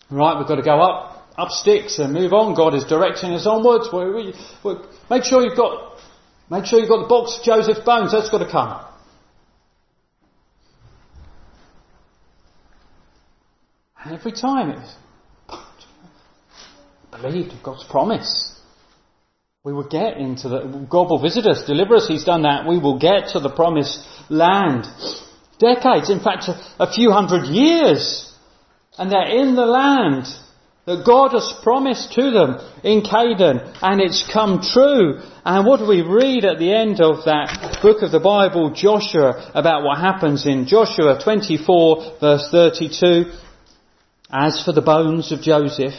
Right, 0.09 0.37
we've 0.37 0.47
got 0.47 0.55
to 0.55 0.61
go 0.61 0.79
up, 0.79 1.27
up 1.37 1.49
sticks 1.49 1.99
and 1.99 2.13
move 2.13 2.33
on. 2.33 2.55
God 2.55 2.75
is 2.75 2.83
directing 2.83 3.31
us 3.31 3.47
onwards. 3.47 3.89
We, 3.91 4.11
we, 4.11 4.33
we, 4.63 4.75
make 5.09 5.23
sure 5.23 5.41
you've 5.43 5.57
got, 5.57 5.92
make 6.49 6.65
sure 6.65 6.79
you've 6.79 6.89
got 6.89 7.03
the 7.03 7.07
box 7.07 7.37
of 7.39 7.43
Joseph's 7.43 7.79
bones. 7.81 8.11
That's 8.11 8.29
got 8.29 8.39
to 8.39 8.51
come. 8.51 8.85
And 14.03 14.13
every 14.13 14.33
time 14.33 14.71
it's 14.71 14.95
believed 17.11 17.53
of 17.53 17.63
God's 17.63 17.85
promise. 17.85 18.59
We 19.63 19.71
will 19.71 19.87
get 19.87 20.17
into 20.17 20.49
the, 20.49 20.87
God 20.89 21.09
will 21.09 21.21
visit 21.21 21.45
us, 21.45 21.63
deliver 21.65 21.95
us, 21.95 22.07
He's 22.07 22.25
done 22.25 22.41
that. 22.41 22.67
We 22.67 22.79
will 22.79 22.99
get 22.99 23.29
to 23.29 23.39
the 23.39 23.49
promised 23.49 24.05
land. 24.29 24.85
Decades, 25.57 26.09
in 26.09 26.19
fact, 26.19 26.49
a, 26.49 26.83
a 26.83 26.91
few 26.91 27.11
hundred 27.11 27.45
years 27.45 28.33
and 28.97 29.11
they're 29.11 29.39
in 29.39 29.55
the 29.55 29.65
land 29.65 30.25
that 30.85 31.05
God 31.05 31.31
has 31.31 31.53
promised 31.63 32.11
to 32.13 32.31
them 32.31 32.59
in 32.83 33.03
Canaan, 33.03 33.73
and 33.81 34.01
it's 34.01 34.29
come 34.31 34.61
true. 34.61 35.21
And 35.45 35.65
what 35.65 35.79
do 35.79 35.87
we 35.87 36.01
read 36.01 36.43
at 36.43 36.59
the 36.59 36.73
end 36.73 36.99
of 36.99 37.23
that 37.23 37.79
book 37.81 38.01
of 38.01 38.11
the 38.11 38.19
Bible, 38.19 38.71
Joshua, 38.71 39.51
about 39.53 39.83
what 39.83 39.99
happens 39.99 40.45
in 40.45 40.67
Joshua 40.67 41.21
24 41.23 42.17
verse 42.19 42.49
32? 42.51 43.31
As 44.29 44.61
for 44.63 44.73
the 44.73 44.81
bones 44.81 45.31
of 45.31 45.41
Joseph, 45.41 45.93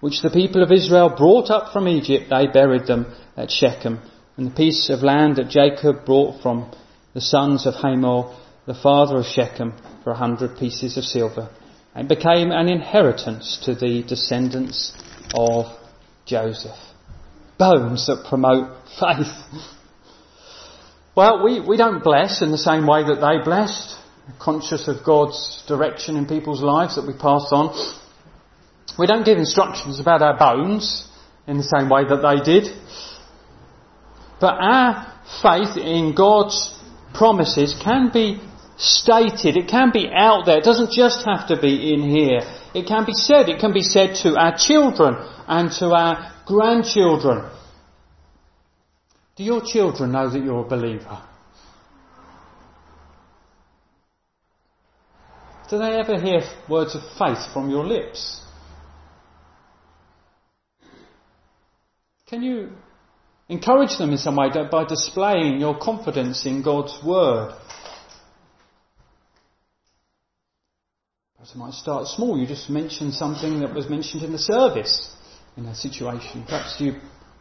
which 0.00 0.20
the 0.20 0.30
people 0.30 0.64
of 0.64 0.72
Israel 0.72 1.14
brought 1.16 1.50
up 1.50 1.72
from 1.72 1.86
Egypt, 1.86 2.26
they 2.30 2.48
buried 2.48 2.86
them 2.86 3.14
at 3.36 3.52
Shechem. 3.52 4.00
And 4.36 4.50
the 4.50 4.54
piece 4.54 4.90
of 4.90 5.04
land 5.04 5.36
that 5.36 5.48
Jacob 5.48 6.04
brought 6.04 6.42
from 6.42 6.74
the 7.12 7.20
sons 7.20 7.66
of 7.66 7.74
Hamor, 7.74 8.34
the 8.66 8.74
father 8.74 9.18
of 9.18 9.26
Shechem, 9.26 9.74
for 10.02 10.10
a 10.10 10.16
hundred 10.16 10.58
pieces 10.58 10.96
of 10.96 11.04
silver 11.04 11.50
and 11.94 12.08
became 12.08 12.50
an 12.50 12.68
inheritance 12.68 13.60
to 13.64 13.74
the 13.74 14.02
descendants 14.02 14.92
of 15.34 15.66
Joseph. 16.26 16.76
Bones 17.58 18.06
that 18.06 18.26
promote 18.28 18.76
faith. 19.00 19.62
Well, 21.16 21.44
we, 21.44 21.60
we 21.60 21.76
don't 21.76 22.02
bless 22.02 22.42
in 22.42 22.50
the 22.50 22.58
same 22.58 22.86
way 22.86 23.04
that 23.04 23.20
they 23.20 23.44
blessed, 23.44 23.96
conscious 24.40 24.88
of 24.88 25.04
God's 25.04 25.62
direction 25.68 26.16
in 26.16 26.26
people's 26.26 26.60
lives 26.60 26.96
that 26.96 27.06
we 27.06 27.12
pass 27.12 27.46
on. 27.52 27.72
We 28.98 29.06
don't 29.06 29.24
give 29.24 29.38
instructions 29.38 30.00
about 30.00 30.22
our 30.22 30.36
bones 30.36 31.08
in 31.46 31.56
the 31.56 31.62
same 31.62 31.88
way 31.88 32.04
that 32.04 32.22
they 32.22 32.42
did. 32.42 32.72
But 34.40 34.54
our 34.58 35.12
faith 35.42 35.76
in 35.76 36.14
God's 36.16 36.74
promises 37.12 37.74
can 37.82 38.10
be 38.12 38.40
stated. 38.76 39.56
It 39.56 39.68
can 39.68 39.90
be 39.92 40.10
out 40.12 40.46
there. 40.46 40.58
It 40.58 40.64
doesn't 40.64 40.92
just 40.92 41.24
have 41.26 41.48
to 41.48 41.60
be 41.60 41.92
in 41.92 42.02
here. 42.02 42.40
It 42.74 42.86
can 42.86 43.04
be 43.04 43.14
said. 43.14 43.48
It 43.48 43.60
can 43.60 43.72
be 43.72 43.82
said 43.82 44.16
to 44.22 44.36
our 44.36 44.56
children 44.56 45.14
and 45.46 45.70
to 45.78 45.86
our 45.86 46.32
grandchildren. 46.46 47.50
Do 49.36 49.44
your 49.44 49.62
children 49.64 50.12
know 50.12 50.28
that 50.28 50.42
you're 50.42 50.64
a 50.64 50.68
believer? 50.68 51.22
Do 55.70 55.78
they 55.78 55.98
ever 55.98 56.20
hear 56.20 56.42
words 56.68 56.94
of 56.94 57.02
faith 57.18 57.52
from 57.52 57.70
your 57.70 57.84
lips? 57.84 58.42
Can 62.26 62.42
you 62.42 62.70
encourage 63.48 63.96
them 63.98 64.10
in 64.10 64.18
some 64.18 64.36
way 64.36 64.48
by 64.70 64.84
displaying 64.84 65.60
your 65.60 65.78
confidence 65.78 66.46
in 66.46 66.62
God's 66.62 66.98
Word? 67.04 67.54
It 71.50 71.56
might 71.56 71.74
start 71.74 72.06
small. 72.08 72.38
You 72.38 72.46
just 72.46 72.70
mention 72.70 73.12
something 73.12 73.60
that 73.60 73.74
was 73.74 73.90
mentioned 73.90 74.22
in 74.22 74.32
the 74.32 74.38
service 74.38 75.14
in 75.58 75.66
a 75.66 75.74
situation. 75.74 76.42
Perhaps 76.44 76.80
you 76.80 76.94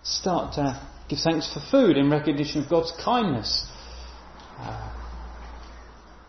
start 0.04 0.56
to 0.56 0.86
give 1.08 1.20
thanks 1.20 1.52
for 1.54 1.62
food 1.72 1.96
in 1.96 2.10
recognition 2.10 2.62
of 2.62 2.70
God's 2.70 2.92
kindness. 3.04 3.66
Uh, 4.60 4.92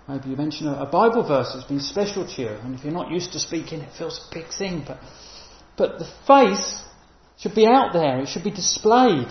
maybe 0.09 0.29
you 0.29 0.37
mention 0.37 0.69
a, 0.69 0.83
a, 0.83 0.87
Bible 0.87 1.27
verse 1.27 1.51
that's 1.53 1.67
been 1.67 1.81
special 1.81 2.25
to 2.25 2.43
you, 2.43 2.49
and 2.49 2.77
if 2.77 2.85
you're 2.85 2.93
not 2.93 3.11
used 3.11 3.33
to 3.33 3.41
speaking, 3.41 3.81
it 3.81 3.91
feels 3.99 4.25
a 4.31 4.35
big 4.35 4.47
thing. 4.57 4.85
But, 4.87 4.99
but 5.77 5.99
the 5.99 6.09
faith 6.29 6.81
should 7.39 7.57
be 7.57 7.67
out 7.67 7.93
there. 7.93 8.21
It 8.21 8.29
should 8.29 8.45
be 8.45 8.53
displayed. 8.53 9.29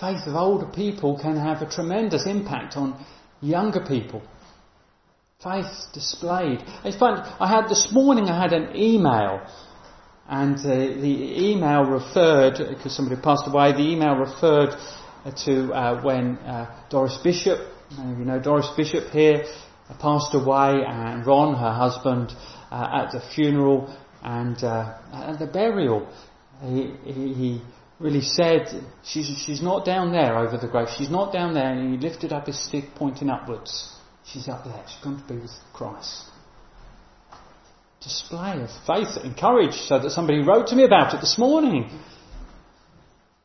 Faith 0.00 0.26
of 0.26 0.34
older 0.34 0.66
people 0.66 1.16
can 1.16 1.36
have 1.36 1.62
a 1.62 1.70
tremendous 1.70 2.26
impact 2.26 2.76
on 2.76 3.04
younger 3.40 3.86
people. 3.86 4.20
Faith 5.40 5.86
displayed. 5.94 6.64
In 6.84 6.90
fact, 6.98 7.28
I 7.38 7.46
had 7.46 7.68
this 7.68 7.92
morning 7.92 8.28
I 8.28 8.42
had 8.42 8.52
an 8.52 8.74
email, 8.74 9.40
and 10.28 10.58
uh, 10.58 10.64
the 10.66 11.48
email 11.48 11.84
referred 11.84 12.58
because 12.68 12.96
somebody 12.96 13.20
passed 13.22 13.46
away. 13.46 13.70
The 13.70 13.88
email 13.88 14.16
referred 14.16 14.74
to 15.44 15.72
uh, 15.72 16.02
when 16.02 16.38
uh, 16.38 16.82
Doris 16.90 17.20
Bishop, 17.22 17.60
you 17.96 18.24
know 18.24 18.40
Doris 18.40 18.68
Bishop 18.76 19.10
here, 19.12 19.44
uh, 19.88 19.94
passed 20.00 20.34
away, 20.34 20.82
and 20.84 21.24
Ron, 21.24 21.54
her 21.54 21.72
husband, 21.72 22.32
uh, 22.72 23.04
at 23.04 23.12
the 23.12 23.20
funeral 23.36 23.96
and 24.24 24.56
uh, 24.64 24.98
at 25.12 25.38
the 25.38 25.46
burial. 25.46 26.12
He, 26.62 26.94
he, 27.04 27.32
he 27.34 27.62
really 28.00 28.22
said, 28.22 28.66
she's, 29.04 29.28
she's 29.46 29.62
not 29.62 29.84
down 29.84 30.10
there 30.10 30.36
over 30.36 30.56
the 30.56 30.66
grave, 30.66 30.88
she's 30.98 31.10
not 31.10 31.32
down 31.32 31.54
there, 31.54 31.70
and 31.70 31.92
he 31.92 32.08
lifted 32.08 32.32
up 32.32 32.48
his 32.48 32.58
stick 32.60 32.86
pointing 32.96 33.30
upwards. 33.30 33.94
She's 34.32 34.48
up 34.48 34.64
there, 34.64 34.84
she's 34.86 35.02
going 35.02 35.20
to 35.20 35.26
be 35.26 35.38
with 35.38 35.50
Christ. 35.72 36.24
Display 38.02 38.60
of 38.60 38.70
faith 38.86 39.16
and 39.22 39.36
courage, 39.36 39.74
so 39.74 39.98
that 39.98 40.10
somebody 40.10 40.40
wrote 40.40 40.68
to 40.68 40.76
me 40.76 40.84
about 40.84 41.14
it 41.14 41.20
this 41.20 41.38
morning. 41.38 41.90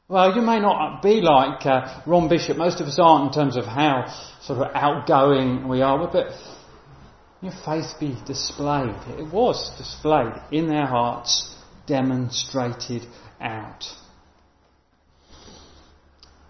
Well, 0.10 0.36
you 0.36 0.42
may 0.42 0.60
not 0.60 1.02
be 1.02 1.22
like 1.22 1.66
uh, 1.66 2.02
Ron 2.06 2.28
Bishop, 2.28 2.58
most 2.58 2.82
of 2.82 2.88
us 2.88 3.00
aren't 3.00 3.28
in 3.28 3.42
terms 3.42 3.56
of 3.56 3.66
how 3.66 4.14
sort 4.42 4.60
of 4.60 4.76
outgoing 4.76 5.68
we 5.68 5.82
are, 5.82 6.08
but 6.12 6.34
your 7.42 7.54
faith 7.66 7.94
be 8.00 8.18
displayed. 8.28 8.96
It 9.18 9.34
was 9.34 9.72
displayed 9.78 10.34
in 10.52 10.68
their 10.68 10.86
hearts, 10.86 11.56
demonstrated 11.88 13.08
out. 13.40 13.86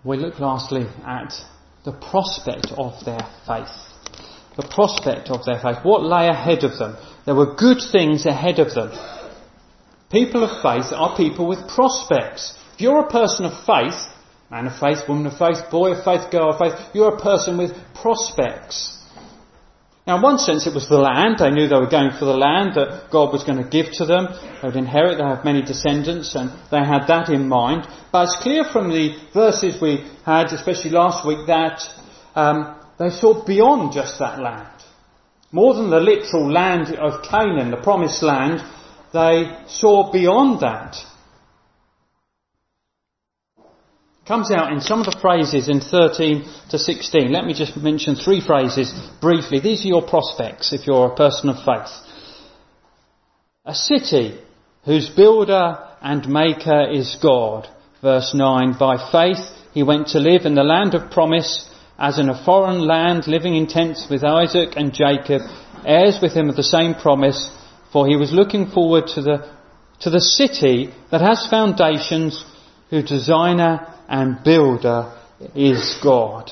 We 0.04 0.17
look 0.17 0.39
lastly 0.39 0.88
at 1.06 1.34
the 1.86 1.93
prospect 1.93 2.67
of 2.78 2.93
their 3.06 3.26
faith. 3.48 3.92
The 4.55 4.67
prospect 4.67 5.29
of 5.29 5.45
their 5.45 5.59
faith. 5.59 5.83
What 5.83 6.03
lay 6.03 6.27
ahead 6.27 6.63
of 6.63 6.77
them? 6.77 6.95
There 7.25 7.35
were 7.35 7.55
good 7.55 7.79
things 7.91 8.25
ahead 8.25 8.59
of 8.59 8.73
them. 8.73 8.91
People 10.11 10.43
of 10.43 10.61
faith 10.61 10.93
are 10.93 11.17
people 11.17 11.47
with 11.47 11.67
prospects. 11.67 12.57
If 12.75 12.81
you're 12.81 12.99
a 12.99 13.09
person 13.09 13.45
of 13.45 13.65
faith, 13.65 13.99
man 14.51 14.67
of 14.67 14.77
faith, 14.77 15.07
woman 15.09 15.25
of 15.25 15.37
faith, 15.37 15.71
boy 15.71 15.93
of 15.93 16.03
faith, 16.03 16.29
girl 16.31 16.51
of 16.51 16.59
faith, 16.59 16.79
you're 16.93 17.15
a 17.15 17.19
person 17.19 17.57
with 17.57 17.71
prospects. 17.95 18.99
Now, 20.05 20.17
in 20.17 20.21
one 20.21 20.37
sense, 20.37 20.67
it 20.67 20.73
was 20.73 20.89
the 20.89 20.97
land. 20.97 21.37
They 21.39 21.49
knew 21.49 21.67
they 21.67 21.79
were 21.79 21.89
going 21.89 22.11
for 22.11 22.25
the 22.25 22.37
land 22.37 22.75
that 22.75 23.09
God 23.09 23.31
was 23.31 23.45
going 23.45 23.63
to 23.63 23.69
give 23.69 23.91
to 23.93 24.05
them. 24.05 24.27
They 24.61 24.67
would 24.67 24.75
inherit. 24.75 25.17
They 25.17 25.23
have 25.23 25.45
many 25.45 25.61
descendants, 25.61 26.35
and 26.35 26.51
they 26.69 26.83
had 26.83 27.07
that 27.07 27.29
in 27.29 27.47
mind. 27.47 27.87
But 28.11 28.25
it's 28.25 28.43
clear 28.43 28.65
from 28.65 28.89
the 28.89 29.15
verses 29.33 29.81
we 29.81 30.05
had, 30.25 30.47
especially 30.47 30.91
last 30.91 31.25
week, 31.25 31.47
that 31.47 31.81
um, 32.35 32.83
they 32.99 33.10
saw 33.10 33.45
beyond 33.45 33.93
just 33.93 34.19
that 34.19 34.39
land. 34.39 34.67
More 35.51 35.73
than 35.75 35.89
the 35.89 35.99
literal 35.99 36.51
land 36.51 36.95
of 36.95 37.23
Canaan, 37.23 37.71
the 37.71 37.77
promised 37.77 38.23
land, 38.23 38.62
they 39.13 39.56
saw 39.67 40.12
beyond 40.12 40.62
that. 40.62 40.95
comes 44.25 44.51
out 44.51 44.71
in 44.71 44.79
some 44.79 44.99
of 44.99 45.06
the 45.06 45.19
phrases 45.21 45.67
in 45.67 45.82
13 45.82 46.47
to 46.69 46.79
16. 46.79 47.32
Let 47.32 47.45
me 47.45 47.53
just 47.53 47.75
mention 47.75 48.15
three 48.15 48.41
phrases 48.41 48.93
briefly. 49.19 49.60
These 49.60 49.86
are 49.86 49.89
your 49.89 50.08
prospects 50.08 50.71
if 50.71 50.88
you're 50.88 51.12
a 51.12 51.15
person 51.15 51.49
of 51.49 51.58
faith. 51.58 51.91
A 53.65 53.73
city 53.73 54.39
whose 54.86 55.10
builder 55.10 55.77
and 56.01 56.27
maker 56.27 56.89
is 56.89 57.17
God. 57.21 57.67
Verse 58.01 58.34
9. 58.34 58.77
By 58.79 59.12
faith 59.12 59.45
he 59.73 59.84
went 59.84 60.08
to 60.10 60.19
live 60.19 60.45
in 60.45 60.56
the 60.56 60.63
land 60.63 60.93
of 60.93 61.12
promise 61.12 61.69
as 61.97 62.17
in 62.19 62.29
a 62.29 62.45
foreign 62.45 62.79
land 62.79 63.27
living 63.27 63.56
in 63.56 63.67
tents 63.67 64.08
with 64.10 64.23
Isaac 64.23 64.73
and 64.75 64.93
Jacob, 64.93 65.41
heirs 65.86 66.19
with 66.21 66.34
him 66.34 66.49
of 66.49 66.56
the 66.56 66.63
same 66.63 66.95
promise, 66.95 67.49
for 67.91 68.08
he 68.08 68.15
was 68.15 68.32
looking 68.32 68.69
forward 68.69 69.08
to 69.15 69.21
the, 69.21 69.51
to 70.01 70.10
the 70.10 70.21
city 70.21 70.93
that 71.12 71.21
has 71.21 71.47
foundations, 71.49 72.43
whose 72.89 73.10
designer 73.10 73.88
and 74.10 74.43
builder 74.43 75.19
is 75.56 75.99
God. 76.03 76.51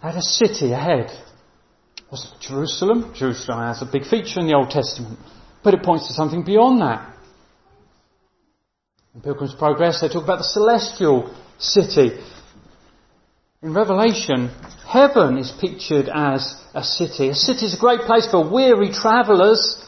Had 0.00 0.16
a 0.16 0.22
city 0.22 0.72
ahead. 0.72 1.10
Was 2.10 2.24
it 2.24 2.40
Jerusalem? 2.40 3.12
Jerusalem 3.14 3.60
has 3.60 3.82
a 3.82 3.86
big 3.90 4.04
feature 4.04 4.40
in 4.40 4.46
the 4.46 4.54
Old 4.54 4.70
Testament, 4.70 5.18
but 5.62 5.74
it 5.74 5.82
points 5.82 6.08
to 6.08 6.14
something 6.14 6.42
beyond 6.42 6.80
that. 6.80 7.14
In 9.14 9.20
Pilgrim's 9.20 9.54
Progress, 9.54 10.00
they 10.00 10.08
talk 10.08 10.24
about 10.24 10.38
the 10.38 10.44
celestial 10.44 11.34
city. 11.58 12.18
In 13.62 13.74
Revelation, 13.74 14.48
heaven 14.86 15.36
is 15.36 15.52
pictured 15.60 16.08
as 16.08 16.56
a 16.74 16.82
city. 16.82 17.28
A 17.28 17.34
city 17.34 17.66
is 17.66 17.74
a 17.74 17.78
great 17.78 18.00
place 18.02 18.26
for 18.26 18.50
weary 18.50 18.90
travellers 18.90 19.84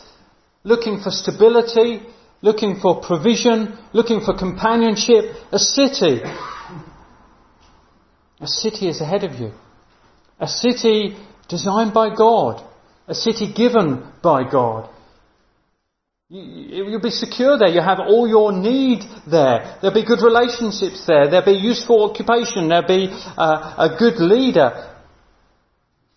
looking 0.62 1.00
for 1.00 1.10
stability, 1.10 2.02
looking 2.42 2.80
for 2.80 3.00
provision, 3.00 3.78
looking 3.94 4.20
for 4.20 4.36
companionship, 4.36 5.24
a 5.50 5.58
city. 5.58 6.20
A 8.40 8.46
city 8.46 8.88
is 8.88 9.00
ahead 9.00 9.24
of 9.24 9.40
you. 9.40 9.52
A 10.38 10.46
city 10.46 11.16
designed 11.48 11.94
by 11.94 12.14
God. 12.14 12.62
A 13.08 13.14
city 13.14 13.50
given 13.54 14.06
by 14.22 14.42
God. 14.50 14.90
You'll 16.34 16.98
be 16.98 17.10
secure 17.10 17.58
there. 17.58 17.68
You 17.68 17.82
have 17.82 18.00
all 18.00 18.26
your 18.26 18.52
need 18.52 19.02
there. 19.30 19.76
There'll 19.82 19.94
be 19.94 20.06
good 20.06 20.22
relationships 20.22 21.04
there. 21.06 21.28
There'll 21.28 21.44
be 21.44 21.60
useful 21.60 22.08
occupation. 22.08 22.68
There'll 22.68 22.88
be 22.88 23.08
uh, 23.10 23.74
a 23.76 23.96
good 23.98 24.18
leader. 24.18 24.94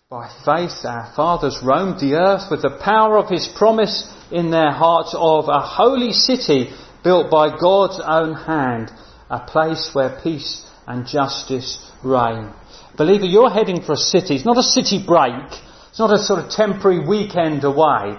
By 0.08 0.30
faith, 0.42 0.86
our 0.86 1.12
fathers 1.14 1.60
roamed 1.62 2.00
the 2.00 2.14
earth 2.14 2.50
with 2.50 2.62
the 2.62 2.78
power 2.82 3.18
of 3.18 3.28
his 3.28 3.46
promise 3.46 4.10
in 4.32 4.50
their 4.50 4.70
hearts 4.70 5.14
of 5.14 5.48
a 5.48 5.60
holy 5.60 6.12
city 6.12 6.70
built 7.04 7.30
by 7.30 7.54
God's 7.54 8.00
own 8.02 8.32
hand, 8.32 8.90
a 9.28 9.40
place 9.40 9.90
where 9.92 10.18
peace 10.22 10.64
and 10.86 11.06
justice 11.06 11.92
reign. 12.02 12.54
Believer, 12.96 13.26
you're 13.26 13.50
heading 13.50 13.82
for 13.82 13.92
a 13.92 13.96
city. 13.96 14.36
It's 14.36 14.46
not 14.46 14.56
a 14.56 14.62
city 14.62 15.04
break. 15.06 15.52
It's 15.90 15.98
not 15.98 16.10
a 16.10 16.18
sort 16.18 16.42
of 16.42 16.50
temporary 16.50 17.06
weekend 17.06 17.64
away. 17.64 18.16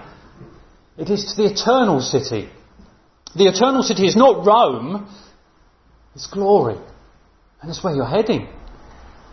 It 0.98 1.10
is 1.10 1.26
to 1.26 1.42
the 1.42 1.52
eternal 1.52 2.00
city. 2.00 2.48
The 3.36 3.46
eternal 3.46 3.82
city 3.82 4.06
is 4.06 4.16
not 4.16 4.44
Rome, 4.44 5.08
it's 6.14 6.26
glory. 6.26 6.76
And 7.60 7.70
it's 7.70 7.82
where 7.82 7.94
you're 7.94 8.06
heading. 8.06 8.48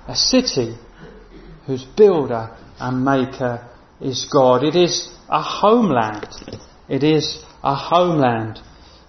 A 0.08 0.15
city 0.15 0.78
whose 1.65 1.84
builder 1.84 2.56
and 2.80 3.04
maker 3.04 3.67
is 3.99 4.30
God. 4.32 4.63
It 4.63 4.75
is 4.75 5.10
a 5.30 5.41
homeland. 5.41 6.28
It 6.88 7.04
is 7.04 7.43
a 7.63 7.73
homeland. 7.73 8.60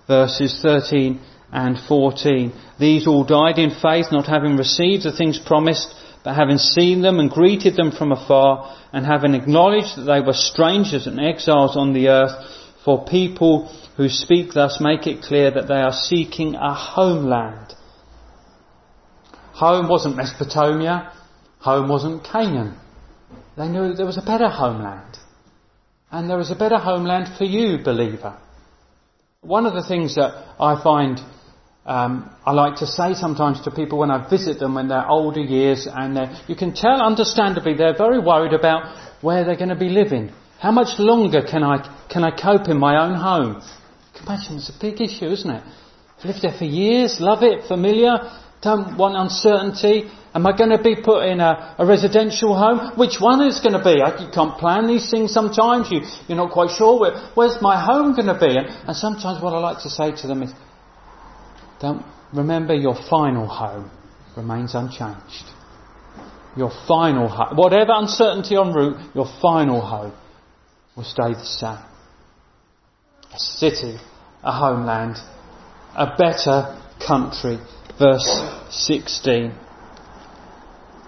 Verses 0.06 0.58
13 0.62 1.20
and 1.52 1.78
14. 1.78 2.52
These 2.78 3.06
all 3.06 3.24
died 3.24 3.58
in 3.58 3.70
faith, 3.70 4.06
not 4.10 4.26
having 4.26 4.56
received 4.56 5.04
the 5.04 5.16
things 5.16 5.38
promised, 5.38 5.94
but 6.26 6.34
having 6.34 6.58
seen 6.58 7.02
them 7.02 7.20
and 7.20 7.30
greeted 7.30 7.76
them 7.76 7.92
from 7.92 8.10
afar, 8.10 8.76
and 8.92 9.06
having 9.06 9.34
acknowledged 9.34 9.96
that 9.96 10.12
they 10.12 10.20
were 10.20 10.32
strangers 10.32 11.06
and 11.06 11.20
exiles 11.20 11.76
on 11.76 11.92
the 11.92 12.08
earth, 12.08 12.32
for 12.84 13.04
people 13.04 13.72
who 13.96 14.08
speak 14.08 14.52
thus 14.52 14.80
make 14.80 15.06
it 15.06 15.22
clear 15.22 15.52
that 15.52 15.68
they 15.68 15.76
are 15.76 15.92
seeking 15.92 16.56
a 16.56 16.74
homeland. 16.74 17.74
Home 19.52 19.88
wasn't 19.88 20.16
Mesopotamia, 20.16 21.12
home 21.60 21.88
wasn't 21.88 22.24
Canaan. 22.24 22.76
They 23.56 23.68
knew 23.68 23.94
there 23.94 24.04
was 24.04 24.18
a 24.18 24.26
better 24.26 24.48
homeland. 24.48 25.18
And 26.10 26.28
there 26.28 26.40
is 26.40 26.50
a 26.50 26.56
better 26.56 26.78
homeland 26.78 27.38
for 27.38 27.44
you, 27.44 27.78
believer. 27.84 28.36
One 29.42 29.64
of 29.64 29.74
the 29.74 29.86
things 29.86 30.16
that 30.16 30.44
I 30.58 30.82
find 30.82 31.20
um, 31.86 32.30
I 32.44 32.52
like 32.52 32.76
to 32.76 32.86
say 32.86 33.14
sometimes 33.14 33.60
to 33.62 33.70
people 33.70 33.98
when 33.98 34.10
I 34.10 34.28
visit 34.28 34.58
them 34.58 34.74
when 34.74 34.88
they're 34.88 35.08
older 35.08 35.40
years, 35.40 35.86
and 35.90 36.36
you 36.48 36.56
can 36.56 36.74
tell, 36.74 37.00
understandably, 37.00 37.74
they're 37.74 37.96
very 37.96 38.18
worried 38.18 38.52
about 38.52 38.96
where 39.22 39.44
they're 39.44 39.56
going 39.56 39.70
to 39.70 39.76
be 39.76 39.88
living. 39.88 40.32
How 40.58 40.72
much 40.72 40.98
longer 40.98 41.42
can 41.42 41.62
I 41.62 41.76
can 42.08 42.24
I 42.24 42.30
cope 42.30 42.68
in 42.68 42.78
my 42.78 43.04
own 43.04 43.14
home? 43.14 43.62
Compassion 44.16 44.56
is 44.56 44.70
a 44.70 44.80
big 44.80 45.00
issue, 45.00 45.26
isn't 45.26 45.50
it? 45.50 45.62
Lived 46.24 46.42
there 46.42 46.56
for 46.58 46.64
years, 46.64 47.20
love 47.20 47.42
it, 47.42 47.68
familiar, 47.68 48.16
don't 48.62 48.96
want 48.96 49.16
uncertainty. 49.16 50.10
Am 50.34 50.46
I 50.46 50.56
going 50.56 50.70
to 50.70 50.82
be 50.82 50.96
put 50.96 51.24
in 51.26 51.40
a, 51.40 51.76
a 51.78 51.86
residential 51.86 52.56
home? 52.56 52.98
Which 52.98 53.20
one 53.20 53.46
is 53.46 53.60
going 53.60 53.74
to 53.74 53.84
be? 53.84 54.00
I, 54.02 54.24
you 54.24 54.30
can't 54.32 54.58
plan 54.58 54.86
these 54.86 55.10
things 55.10 55.32
sometimes. 55.32 55.90
You, 55.90 56.00
you're 56.26 56.36
not 56.36 56.52
quite 56.52 56.70
sure 56.70 56.98
where, 56.98 57.30
where's 57.34 57.60
my 57.60 57.78
home 57.78 58.14
going 58.14 58.26
to 58.28 58.38
be. 58.38 58.56
And, 58.56 58.66
and 58.88 58.96
sometimes 58.96 59.42
what 59.42 59.52
I 59.54 59.58
like 59.58 59.82
to 59.82 59.90
say 59.90 60.12
to 60.22 60.26
them 60.26 60.42
is, 60.42 60.52
don't 61.80 62.04
remember 62.32 62.74
your 62.74 62.94
final 62.94 63.46
home 63.46 63.90
remains 64.36 64.74
unchanged. 64.74 65.44
Your 66.56 66.70
final 66.88 67.28
home, 67.28 67.56
whatever 67.56 67.92
uncertainty 67.94 68.56
en 68.56 68.72
route, 68.72 69.14
your 69.14 69.26
final 69.40 69.80
home 69.80 70.12
will 70.96 71.04
stay 71.04 71.34
the 71.34 71.44
same. 71.44 71.78
A 73.34 73.38
city, 73.38 73.98
a 74.42 74.52
homeland, 74.52 75.16
a 75.94 76.16
better 76.16 76.80
country. 77.06 77.58
Verse 77.98 78.28
16. 78.70 79.54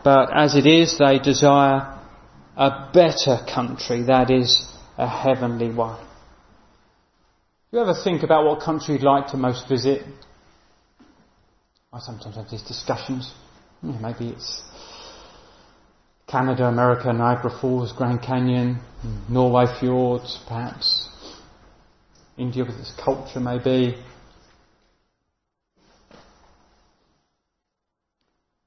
But 0.04 0.30
as 0.34 0.56
it 0.56 0.66
is, 0.66 0.98
they 0.98 1.18
desire 1.18 1.98
a 2.56 2.90
better 2.92 3.44
country, 3.52 4.02
that 4.04 4.30
is, 4.30 4.66
a 4.96 5.08
heavenly 5.08 5.70
one. 5.70 5.98
You 7.70 7.80
ever 7.80 7.94
think 7.94 8.22
about 8.22 8.44
what 8.46 8.60
country 8.60 8.94
you'd 8.94 9.04
like 9.04 9.28
to 9.28 9.36
most 9.36 9.68
visit? 9.68 10.02
I 11.92 12.00
sometimes 12.00 12.36
have 12.36 12.50
these 12.50 12.62
discussions. 12.62 13.32
Maybe 13.82 14.28
it's 14.28 14.62
Canada, 16.26 16.66
America, 16.66 17.12
Niagara 17.12 17.50
Falls, 17.60 17.92
Grand 17.92 18.20
Canyon, 18.20 18.80
Norway 19.30 19.66
fjords, 19.80 20.38
perhaps. 20.46 21.08
India 22.36 22.64
with 22.64 22.76
its 22.76 22.92
culture, 23.02 23.40
maybe. 23.40 23.96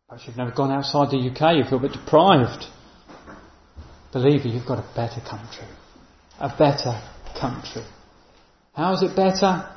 Perhaps 0.09 0.27
you've 0.27 0.37
never 0.37 0.51
gone 0.51 0.71
outside 0.71 1.11
the 1.11 1.17
UK, 1.17 1.57
you 1.57 1.63
feel 1.69 1.77
a 1.77 1.81
bit 1.81 1.93
deprived. 1.93 2.65
Believe 4.11 4.41
Believer, 4.41 4.47
you've 4.49 4.67
got 4.67 4.79
a 4.79 4.95
better 4.95 5.21
country. 5.21 5.67
A 6.39 6.49
better 6.49 6.99
country. 7.39 7.83
How 8.73 8.93
is 8.93 9.03
it 9.03 9.15
better? 9.15 9.69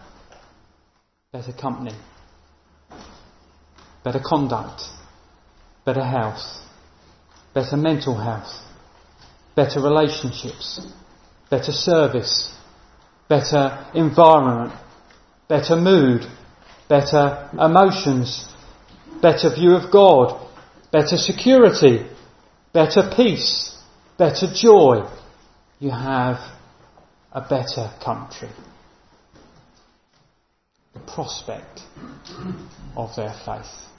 Better 1.30 1.52
company. 1.52 1.92
Better 4.04 4.20
conduct. 4.24 4.82
Better 5.86 6.04
health. 6.04 6.60
Better 7.54 7.76
mental 7.76 8.16
health. 8.16 8.52
Better 9.56 9.80
relationships. 9.80 10.86
Better 11.50 11.72
service. 11.72 12.54
Better 13.28 13.86
environment. 13.94 14.72
Better 15.48 15.76
mood. 15.76 16.26
Better 16.88 17.48
emotions. 17.58 18.46
Better 19.22 19.54
view 19.54 19.74
of 19.74 19.90
God. 19.90 20.48
Better 20.92 21.16
security. 21.16 22.06
Better 22.74 23.10
peace. 23.16 23.74
Better 24.18 24.52
joy. 24.54 25.08
You 25.80 25.90
have 25.90 26.38
a 27.32 27.40
better 27.40 27.90
country. 28.04 28.50
The 30.92 31.00
prospect 31.00 31.80
of 32.96 33.16
their 33.16 33.34
faith. 33.44 33.93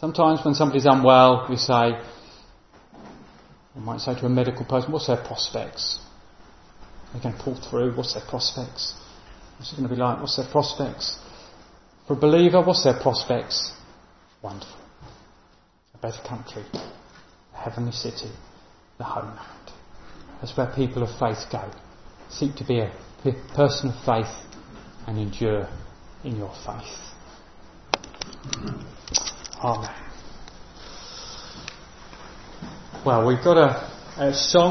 Sometimes 0.00 0.44
when 0.44 0.54
somebody's 0.54 0.86
unwell, 0.86 1.46
we 1.50 1.56
say, 1.56 2.00
we 3.74 3.82
might 3.82 4.00
say 4.00 4.14
to 4.14 4.26
a 4.26 4.28
medical 4.28 4.64
person, 4.64 4.92
what's 4.92 5.08
their 5.08 5.16
prospects? 5.16 5.98
They're 7.12 7.22
going 7.22 7.36
to 7.36 7.42
pull 7.42 7.56
through, 7.56 7.96
what's 7.96 8.14
their 8.14 8.22
prospects? 8.28 8.94
What's 9.56 9.72
it 9.72 9.76
going 9.76 9.88
to 9.88 9.94
be 9.94 10.00
like? 10.00 10.20
What's 10.20 10.36
their 10.36 10.48
prospects? 10.50 11.18
For 12.06 12.12
a 12.12 12.16
believer, 12.16 12.62
what's 12.62 12.84
their 12.84 12.98
prospects? 13.00 13.72
Wonderful. 14.40 14.76
A 15.94 15.98
better 15.98 16.22
country. 16.28 16.64
A 17.54 17.56
heavenly 17.56 17.92
city. 17.92 18.30
The 18.98 19.04
homeland. 19.04 19.72
That's 20.40 20.56
where 20.56 20.72
people 20.76 21.02
of 21.02 21.10
faith 21.18 21.44
go. 21.50 21.68
Seek 22.30 22.54
to 22.56 22.64
be 22.64 22.80
a 22.80 22.92
person 23.56 23.90
of 23.90 24.04
faith 24.04 24.32
and 25.08 25.18
endure 25.18 25.68
in 26.22 26.36
your 26.36 26.52
faith. 26.64 27.08
Amen. 29.62 29.90
Well, 33.04 33.26
we've 33.26 33.42
got 33.42 33.56
a, 33.56 34.22
a 34.22 34.32
song 34.34 34.66